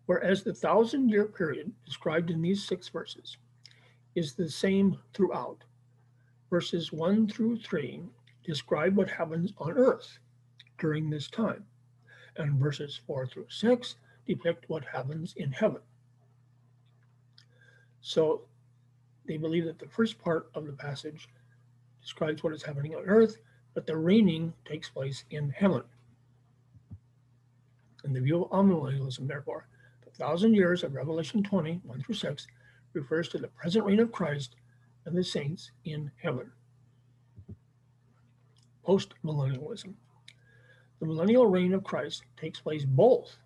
whereas 0.05 0.43
the 0.43 0.53
thousand 0.53 1.09
year 1.09 1.25
period 1.25 1.71
described 1.85 2.29
in 2.29 2.41
these 2.41 2.63
six 2.63 2.89
verses 2.89 3.37
is 4.15 4.33
the 4.33 4.49
same 4.49 4.97
throughout. 5.13 5.63
Verses 6.49 6.91
1 6.91 7.27
through 7.29 7.57
3 7.57 8.03
describe 8.43 8.95
what 8.95 9.09
happens 9.09 9.53
on 9.57 9.71
earth 9.71 10.19
during 10.77 11.09
this 11.09 11.29
time, 11.29 11.65
and 12.37 12.59
verses 12.59 12.99
4 13.07 13.25
through 13.27 13.47
6 13.49 13.95
depict 14.27 14.69
what 14.69 14.83
happens 14.85 15.33
in 15.37 15.51
heaven. 15.51 15.81
So 18.01 18.41
they 19.25 19.37
believe 19.37 19.65
that 19.65 19.79
the 19.79 19.87
first 19.87 20.19
part 20.19 20.49
of 20.53 20.65
the 20.65 20.73
passage 20.73 21.29
describes 22.01 22.43
what 22.43 22.53
is 22.53 22.63
happening 22.63 22.95
on 22.95 23.03
earth, 23.05 23.37
but 23.73 23.87
the 23.87 23.95
reigning 23.95 24.53
takes 24.65 24.89
place 24.89 25.23
in 25.31 25.49
heaven. 25.49 25.83
In 28.03 28.11
the 28.11 28.19
view 28.19 28.43
of 28.43 28.51
amillennialism, 28.51 29.27
therefore, 29.27 29.67
the 30.03 30.11
thousand 30.11 30.53
years 30.53 30.83
of 30.83 30.93
Revelation 30.93 31.41
20, 31.41 31.79
1 31.85 32.01
through 32.01 32.15
6, 32.15 32.47
refers 32.93 33.27
to 33.29 33.37
the 33.37 33.47
present 33.47 33.85
reign 33.85 33.99
of 33.99 34.11
Christ 34.11 34.55
and 35.05 35.15
the 35.15 35.23
saints 35.23 35.71
in 35.85 36.11
heaven. 36.21 36.51
Post 38.83 39.13
millennialism. 39.23 39.93
The 40.99 41.05
millennial 41.05 41.47
reign 41.47 41.73
of 41.73 41.83
Christ 41.83 42.23
takes 42.37 42.59
place 42.59 42.85
both 42.85 43.37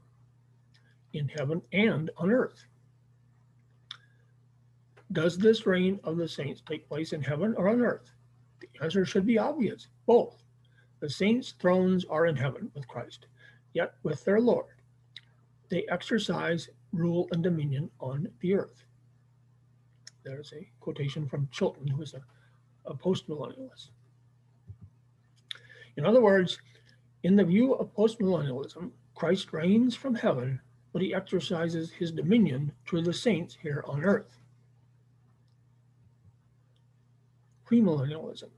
in 1.14 1.28
heaven 1.28 1.62
and 1.72 2.10
on 2.18 2.32
earth. 2.32 2.66
Does 5.12 5.38
this 5.38 5.66
reign 5.66 6.00
of 6.04 6.18
the 6.18 6.28
saints 6.28 6.62
take 6.62 6.88
place 6.88 7.14
in 7.14 7.22
heaven 7.22 7.56
or 7.58 7.70
on 7.70 7.82
earth? 7.82 8.12
The 8.60 8.70
answer 8.84 9.06
should 9.06 9.26
be 9.26 9.38
obvious 9.38 9.88
both. 10.06 10.44
The 11.00 11.10
saints' 11.10 11.54
thrones 11.60 12.06
are 12.06 12.26
in 12.26 12.36
heaven 12.36 12.72
with 12.74 12.88
Christ, 12.88 13.28
yet 13.74 13.94
with 14.04 14.24
their 14.26 14.42
Lord. 14.42 14.76
They 15.70 15.86
exercise 15.90 16.70
rule 16.92 17.28
and 17.32 17.44
dominion 17.44 17.90
on 18.00 18.28
the 18.40 18.56
earth. 18.56 18.84
There's 20.28 20.52
a 20.52 20.68
quotation 20.82 21.26
from 21.26 21.48
Chilton, 21.52 21.88
who 21.88 22.02
is 22.02 22.14
a, 22.14 22.22
a 22.86 22.94
postmillennialist. 22.94 23.92
In 25.96 26.06
other 26.06 26.22
words, 26.22 26.60
in 27.24 27.38
the 27.38 27.46
view 27.46 27.74
of 27.74 27.96
postmillennialism, 27.96 28.92
Christ 29.16 29.54
reigns 29.54 29.96
from 29.96 30.16
heaven, 30.16 30.60
but 30.92 31.02
he 31.02 31.14
exercises 31.14 31.92
his 31.92 32.12
dominion 32.12 32.74
through 32.86 33.04
the 33.04 33.14
saints 33.14 33.58
here 33.62 33.84
on 33.88 34.04
earth. 34.04 34.38
Premillennialism. 37.66 38.50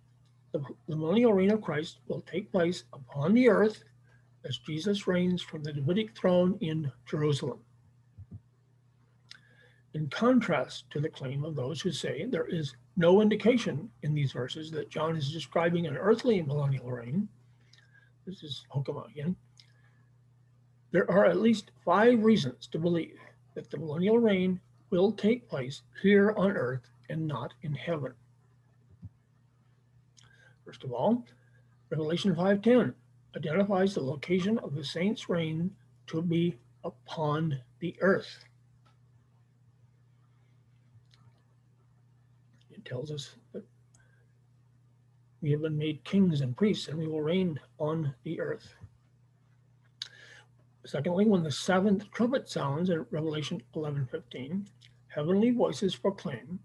The, 0.52 0.64
the 0.88 0.96
millennial 0.96 1.34
reign 1.34 1.52
of 1.52 1.62
Christ 1.62 2.00
will 2.08 2.22
take 2.22 2.52
place 2.52 2.84
upon 2.94 3.36
the 3.36 3.48
earth 3.48 3.84
as 4.44 4.58
Jesus 4.58 5.06
reigns 5.06 5.44
from 5.44 5.62
the 5.62 5.74
Davidic 5.74 6.18
throne 6.18 6.58
in 6.62 6.92
Jerusalem 7.06 7.60
in 9.93 10.08
contrast 10.10 10.89
to 10.91 10.99
the 10.99 11.10
claim 11.10 11.43
of 11.43 11.56
those 11.56 11.82
who 11.82 11.91
say 11.91 12.25
there 12.25 12.47
is 12.47 12.75
no 12.95 13.21
indication 13.21 13.89
in 14.04 14.13
these 14.13 14.32
verses 14.32 14.69
that 14.71 14.89
John 14.89 15.15
is 15.15 15.32
describing 15.32 15.88
an 15.88 15.97
earthly 15.97 16.41
millennial 16.41 16.91
reign. 16.91 17.28
This 18.25 18.43
is 18.43 18.65
Hoekema 18.71 19.10
again. 19.10 19.36
There 20.91 21.10
are 21.10 21.25
at 21.25 21.41
least 21.41 21.71
five 21.86 22.23
reasons 22.23 22.67
to 22.67 22.80
believe 22.80 23.17
that 23.56 23.69
the 23.69 23.78
millennial 23.78 24.19
reign 24.19 24.60
will 24.89 25.12
take 25.12 25.49
place 25.49 25.82
here 26.02 26.34
on 26.38 26.52
earth 26.52 26.89
and 27.10 27.28
not 27.28 27.54
in 27.62 27.73
heaven. 27.73 28.13
First 30.65 30.84
of 30.84 30.91
all, 30.91 31.25
Revelation 31.89 32.36
5:10 32.36 32.93
identifies 33.36 33.93
the 33.93 34.02
location 34.02 34.60
of 34.60 34.75
the 34.75 34.84
saints' 34.84 35.30
reign 35.30 35.75
to 36.08 36.21
be 36.21 36.58
upon 36.84 37.62
the 37.80 37.95
earth. 38.02 38.45
Tells 42.89 43.12
us 43.12 43.36
that 43.54 43.63
we 45.41 45.52
have 45.52 45.62
been 45.62 45.78
made 45.78 46.04
kings 46.04 46.41
and 46.41 46.58
priests 46.58 46.88
and 46.88 46.97
we 46.97 47.08
will 47.08 47.21
reign 47.21 47.60
on 47.78 48.13
the 48.23 48.39
earth. 48.41 48.73
Secondly, 50.86 51.25
when 51.25 51.43
the 51.43 51.52
seventh 51.52 52.10
trumpet 52.12 52.49
sounds 52.49 52.89
in 52.89 53.06
Revelation 53.12 53.62
11:15, 53.75 54.67
heavenly 55.08 55.52
voices 55.52 55.95
proclaim, 55.95 56.60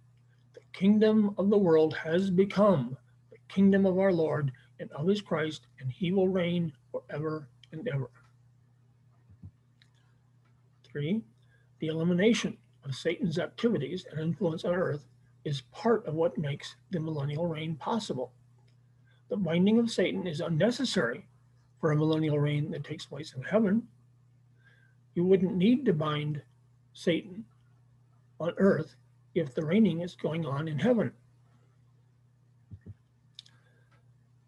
"The 0.54 0.62
kingdom 0.72 1.34
of 1.36 1.50
the 1.50 1.58
world 1.58 1.94
has 1.94 2.30
become 2.30 2.96
the 3.30 3.38
kingdom 3.48 3.84
of 3.84 3.98
our 3.98 4.12
Lord 4.12 4.50
and 4.80 4.90
of 4.92 5.06
his 5.06 5.20
Christ, 5.20 5.66
and 5.78 5.92
he 5.92 6.10
will 6.10 6.28
reign 6.28 6.72
forever 6.90 7.48
and 7.70 7.86
ever." 7.86 8.10
Three, 10.84 11.22
the 11.80 11.88
elimination 11.88 12.56
of 12.82 12.94
Satan's 12.94 13.38
activities 13.38 14.06
and 14.06 14.18
influence 14.18 14.64
on 14.64 14.74
earth 14.74 15.06
is 15.44 15.62
part 15.72 16.06
of 16.06 16.14
what 16.14 16.38
makes 16.38 16.76
the 16.90 17.00
millennial 17.00 17.46
reign 17.46 17.76
possible. 17.76 18.32
The 19.28 19.36
binding 19.36 19.78
of 19.78 19.90
Satan 19.90 20.26
is 20.26 20.40
unnecessary 20.40 21.26
for 21.80 21.92
a 21.92 21.96
millennial 21.96 22.38
reign 22.38 22.70
that 22.70 22.84
takes 22.84 23.04
place 23.06 23.34
in 23.34 23.42
heaven. 23.42 23.86
You 25.14 25.24
wouldn't 25.24 25.56
need 25.56 25.84
to 25.86 25.92
bind 25.92 26.42
Satan 26.92 27.44
on 28.40 28.54
earth 28.58 28.96
if 29.34 29.54
the 29.54 29.64
reigning 29.64 30.00
is 30.00 30.14
going 30.14 30.46
on 30.46 30.68
in 30.68 30.78
heaven. 30.78 31.12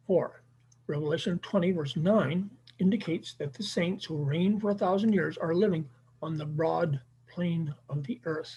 Four, 0.07 0.43
Revelation 0.87 1.39
20, 1.41 1.73
verse 1.73 1.97
9 1.97 2.51
indicates 2.79 3.35
that 3.35 3.53
the 3.55 3.63
saints 3.63 4.05
who 4.05 4.17
reign 4.17 4.61
for 4.61 4.71
a 4.71 4.75
thousand 4.75 5.13
years 5.13 5.37
are 5.37 5.55
living 5.55 5.89
on 6.23 6.37
the 6.37 6.47
broad 6.47 7.01
plain 7.29 7.75
of 7.89 8.05
the 8.05 8.21
earth. 8.25 8.55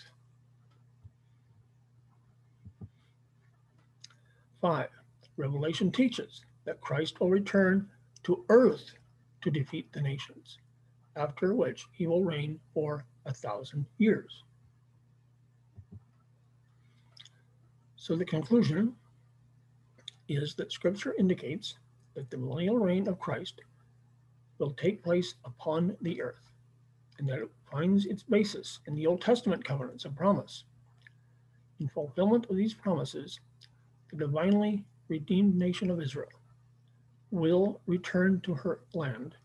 5. 4.62 4.89
Revelation 5.38 5.91
teaches 5.91 6.41
that 6.66 6.82
Christ 6.82 7.20
will 7.20 7.30
return 7.30 7.88
to 8.24 8.43
earth 8.49 8.91
to 9.41 9.49
defeat 9.49 9.91
the 9.93 10.01
nations, 10.01 10.57
after 11.16 11.53
which 11.53 11.86
he 11.93 12.07
will 12.07 12.24
reign 12.24 12.60
for 12.74 13.05
a 13.26 13.34
thousand 13.34 13.86
years. 13.97 14.43
So 17.95 18.16
the 18.16 18.26
conclusion 18.26 18.95
is 20.28 20.55
that 20.55 20.72
scripture 20.72 21.16
indicates 21.18 21.78
that 22.16 22.30
the 22.30 22.38
millennial 22.38 22.78
reign 22.78 23.07
of 23.07 23.20
Christ 23.20 23.62
will 24.57 24.72
take 24.72 25.03
place 25.03 25.36
upon 25.45 25.95
the 26.01 26.22
earth 26.22 26.51
and 27.18 27.28
that 27.30 27.39
it 27.39 27.49
finds 27.72 28.05
its 28.05 28.24
basis 28.24 28.80
in 28.88 28.95
the 28.95 29.05
Old 29.05 29.22
Testament 29.22 29.64
covenants 29.64 30.05
of 30.05 30.16
promise. 30.16 30.64
In 31.80 31.88
fulfillment 31.88 32.47
of 32.49 32.55
these 32.55 32.74
promises, 32.74 33.39
the 34.12 34.18
divinely 34.18 34.86
redeemed 35.07 35.55
nation 35.55 35.89
of 35.89 36.01
Israel 36.01 36.30
will 37.32 37.82
return 37.86 38.41
to 38.41 38.53
her 38.53 38.82
land, 38.93 39.36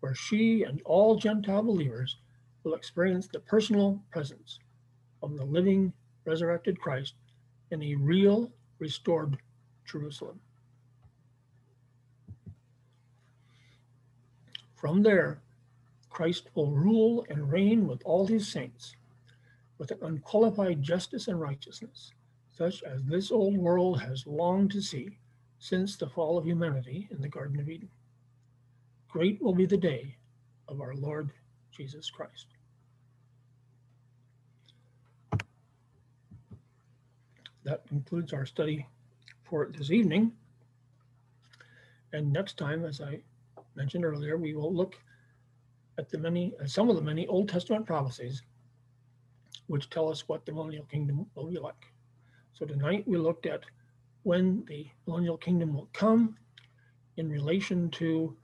where 0.00 0.14
she 0.14 0.62
and 0.62 0.80
all 0.84 1.16
Gentile 1.16 1.62
believers 1.62 2.16
will 2.64 2.74
experience 2.74 3.26
the 3.28 3.40
personal 3.40 4.02
presence 4.10 4.58
of 5.22 5.36
the 5.36 5.44
living, 5.44 5.92
resurrected 6.24 6.78
Christ 6.80 7.14
in 7.70 7.82
a 7.82 7.94
real, 7.94 8.50
restored 8.78 9.38
Jerusalem. 9.84 10.40
From 14.74 15.02
there, 15.02 15.40
Christ 16.08 16.50
will 16.54 16.70
rule 16.72 17.24
and 17.28 17.50
reign 17.52 17.86
with 17.86 18.02
all 18.04 18.26
his 18.26 18.48
saints 18.48 18.94
with 19.78 19.90
an 19.90 19.98
unqualified 20.02 20.82
justice 20.82 21.28
and 21.28 21.40
righteousness, 21.40 22.12
such 22.60 22.82
as 22.82 23.02
this 23.04 23.30
old 23.30 23.56
world 23.56 23.98
has 23.98 24.26
longed 24.26 24.70
to 24.70 24.82
see 24.82 25.16
since 25.60 25.96
the 25.96 26.06
fall 26.06 26.36
of 26.36 26.44
humanity 26.44 27.08
in 27.10 27.18
the 27.18 27.28
Garden 27.28 27.58
of 27.58 27.70
Eden. 27.70 27.88
Great 29.08 29.40
will 29.40 29.54
be 29.54 29.64
the 29.64 29.78
day 29.78 30.14
of 30.68 30.82
our 30.82 30.94
Lord 30.94 31.32
Jesus 31.70 32.10
Christ. 32.10 32.48
That 37.64 37.88
concludes 37.88 38.34
our 38.34 38.44
study 38.44 38.86
for 39.44 39.70
this 39.74 39.90
evening. 39.90 40.30
And 42.12 42.30
next 42.30 42.58
time, 42.58 42.84
as 42.84 43.00
I 43.00 43.22
mentioned 43.74 44.04
earlier, 44.04 44.36
we 44.36 44.54
will 44.54 44.74
look 44.74 44.96
at 45.96 46.10
the 46.10 46.18
many, 46.18 46.52
at 46.60 46.68
some 46.68 46.90
of 46.90 46.96
the 46.96 47.02
many 47.02 47.26
Old 47.26 47.48
Testament 47.48 47.86
prophecies 47.86 48.42
which 49.68 49.88
tell 49.88 50.10
us 50.10 50.28
what 50.28 50.44
the 50.44 50.52
millennial 50.52 50.84
kingdom 50.84 51.24
will 51.34 51.46
be 51.46 51.58
like. 51.58 51.86
So 52.60 52.66
tonight 52.66 53.04
we 53.06 53.16
looked 53.16 53.46
at 53.46 53.62
when 54.22 54.66
the 54.66 54.86
millennial 55.06 55.38
kingdom 55.38 55.72
will 55.72 55.88
come 55.94 56.36
in 57.16 57.30
relation 57.30 57.88
to 57.92 58.36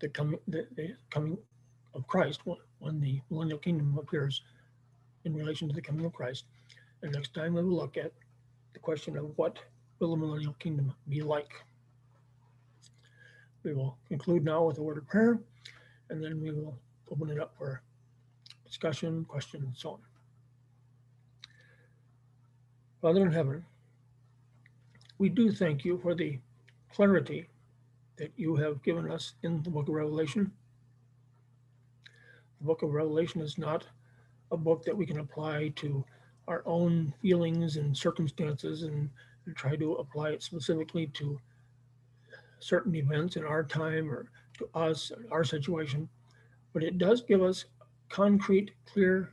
the 0.00 0.08
coming, 0.08 0.40
the, 0.48 0.66
the 0.74 0.96
coming 1.10 1.38
of 1.94 2.08
Christ, 2.08 2.40
when 2.80 3.00
the 3.00 3.20
millennial 3.30 3.58
kingdom 3.58 3.96
appears 3.96 4.42
in 5.24 5.32
relation 5.32 5.68
to 5.68 5.74
the 5.76 5.80
coming 5.80 6.04
of 6.04 6.12
Christ. 6.12 6.46
And 7.02 7.12
next 7.12 7.34
time 7.34 7.54
we 7.54 7.62
will 7.62 7.76
look 7.76 7.96
at 7.96 8.10
the 8.72 8.80
question 8.80 9.16
of 9.16 9.30
what 9.36 9.60
will 10.00 10.10
the 10.10 10.16
millennial 10.16 10.54
kingdom 10.54 10.92
be 11.08 11.22
like. 11.22 11.52
We 13.62 13.74
will 13.74 13.96
conclude 14.08 14.44
now 14.44 14.64
with 14.64 14.78
a 14.78 14.82
word 14.82 14.98
of 14.98 15.06
prayer, 15.06 15.38
and 16.08 16.20
then 16.20 16.40
we 16.40 16.50
will 16.50 16.76
open 17.12 17.30
it 17.30 17.38
up 17.38 17.54
for 17.56 17.80
discussion, 18.66 19.24
questions, 19.26 19.62
and 19.64 19.76
so 19.76 19.90
on. 19.90 20.09
Father 23.02 23.22
in 23.22 23.32
heaven, 23.32 23.64
we 25.16 25.30
do 25.30 25.50
thank 25.50 25.86
you 25.86 25.98
for 26.02 26.14
the 26.14 26.38
clarity 26.92 27.48
that 28.16 28.30
you 28.36 28.56
have 28.56 28.82
given 28.82 29.10
us 29.10 29.32
in 29.42 29.62
the 29.62 29.70
book 29.70 29.88
of 29.88 29.94
Revelation. 29.94 30.52
The 32.60 32.66
book 32.66 32.82
of 32.82 32.92
Revelation 32.92 33.40
is 33.40 33.56
not 33.56 33.86
a 34.52 34.56
book 34.58 34.84
that 34.84 34.94
we 34.94 35.06
can 35.06 35.20
apply 35.20 35.72
to 35.76 36.04
our 36.46 36.62
own 36.66 37.14
feelings 37.22 37.78
and 37.78 37.96
circumstances 37.96 38.82
and, 38.82 39.08
and 39.46 39.56
try 39.56 39.76
to 39.76 39.94
apply 39.94 40.30
it 40.32 40.42
specifically 40.42 41.06
to 41.06 41.40
certain 42.58 42.94
events 42.94 43.36
in 43.36 43.46
our 43.46 43.64
time 43.64 44.10
or 44.10 44.30
to 44.58 44.68
us, 44.74 45.10
our 45.30 45.44
situation. 45.44 46.06
But 46.74 46.82
it 46.82 46.98
does 46.98 47.22
give 47.22 47.42
us 47.42 47.64
concrete, 48.10 48.72
clear 48.84 49.32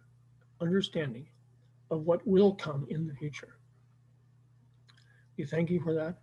understanding 0.62 1.28
of 1.92 2.04
what 2.06 2.26
will 2.26 2.56
come 2.56 2.88
in 2.90 3.08
the 3.08 3.14
future. 3.14 3.57
We 5.38 5.46
thank 5.46 5.70
you 5.70 5.80
for 5.82 5.94
that. 5.94 6.18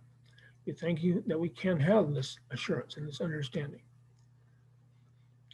We 0.65 0.73
thank 0.73 1.03
you 1.03 1.23
that 1.27 1.39
we 1.39 1.49
can 1.49 1.79
have 1.79 2.13
this 2.13 2.37
assurance 2.51 2.97
and 2.97 3.07
this 3.07 3.21
understanding. 3.21 3.81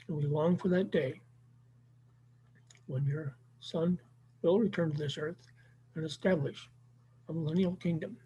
And 0.07 0.17
we 0.17 0.25
long 0.25 0.57
for 0.57 0.67
that 0.69 0.91
day 0.91 1.21
when 2.87 3.05
your 3.05 3.35
Son 3.59 3.99
will 4.41 4.59
return 4.59 4.91
to 4.91 4.97
this 4.97 5.17
earth 5.17 5.37
and 5.95 6.05
establish 6.05 6.69
a 7.29 7.33
millennial 7.33 7.75
kingdom 7.75 8.17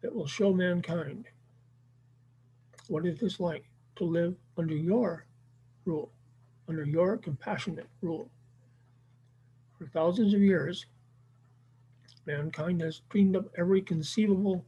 that 0.00 0.14
will 0.14 0.26
show 0.26 0.52
mankind 0.52 1.26
what 2.88 3.06
it 3.06 3.22
is 3.22 3.38
like 3.38 3.64
to 3.96 4.04
live 4.04 4.34
under 4.58 4.74
your 4.74 5.26
rule 5.84 6.10
under 6.68 6.84
your 6.84 7.16
compassionate 7.16 7.88
rule. 8.00 8.30
For 9.78 9.86
thousands 9.86 10.32
of 10.34 10.40
years, 10.40 10.86
mankind 12.26 12.80
has 12.80 13.02
dreamed 13.08 13.36
up 13.36 13.46
every 13.56 13.82
conceivable 13.82 14.64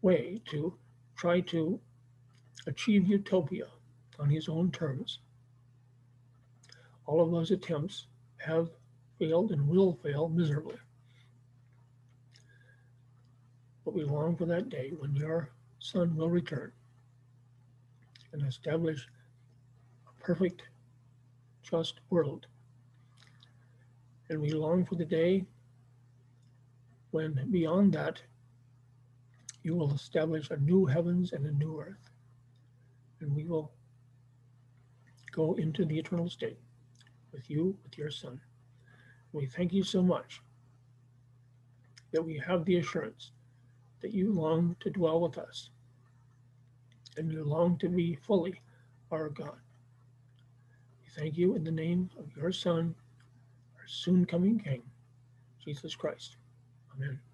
way 0.00 0.40
to 0.50 0.74
try 1.16 1.40
to 1.40 1.80
achieve 2.66 3.08
utopia 3.08 3.66
on 4.18 4.30
his 4.30 4.48
own 4.48 4.70
terms. 4.70 5.18
All 7.06 7.20
of 7.20 7.30
those 7.30 7.50
attempts 7.50 8.06
have 8.38 8.70
failed 9.18 9.52
and 9.52 9.68
will 9.68 9.98
fail 10.02 10.28
miserably. 10.28 10.76
But 13.84 13.94
we 13.94 14.04
long 14.04 14.36
for 14.36 14.46
that 14.46 14.68
day 14.68 14.92
when 14.98 15.14
your 15.14 15.50
Son 15.78 16.14
will 16.14 16.30
return 16.30 16.72
and 18.32 18.42
establish 18.46 19.08
a 20.06 20.22
perfect 20.22 20.62
just 21.62 22.00
world. 22.10 22.46
And 24.28 24.40
we 24.40 24.50
long 24.52 24.84
for 24.86 24.94
the 24.94 25.04
day 25.04 25.44
when 27.12 27.48
beyond 27.50 27.94
that, 27.94 28.22
you 29.64 29.76
will 29.76 29.94
establish 29.94 30.50
a 30.50 30.58
new 30.58 30.86
heavens 30.86 31.32
and 31.32 31.46
a 31.46 31.52
new 31.52 31.80
earth. 31.80 32.10
And 33.20 33.34
we 33.36 33.44
will 33.46 33.72
go 35.32 35.54
into 35.54 35.84
the 35.86 35.98
eternal 35.98 36.30
state 36.30 36.58
with 37.32 37.50
you, 37.50 37.76
with 37.84 37.98
your 37.98 38.10
Son. 38.10 38.40
We 39.32 39.46
thank 39.46 39.72
you 39.72 39.84
so 39.84 40.02
much 40.02 40.42
that 42.12 42.22
we 42.24 42.38
have 42.38 42.64
the 42.66 42.78
assurance 42.78 43.32
that 44.02 44.12
you 44.12 44.32
long 44.32 44.76
to 44.80 44.90
dwell 44.90 45.20
with 45.20 45.38
us 45.38 45.70
and 47.18 47.32
you 47.32 47.44
long 47.44 47.78
to 47.78 47.88
be 47.90 48.16
fully 48.16 48.60
our 49.12 49.30
God 49.30 49.56
We 51.02 51.08
thank 51.22 51.38
you 51.38 51.56
in 51.56 51.64
the 51.64 51.72
name 51.72 52.10
of 52.18 52.26
your 52.36 52.52
Son, 52.52 52.94
our 53.78 53.86
soon 53.88 54.26
coming 54.26 54.58
King, 54.60 54.82
Jesus 55.64 55.96
Christ. 55.96 56.36
Amen. 56.94 57.31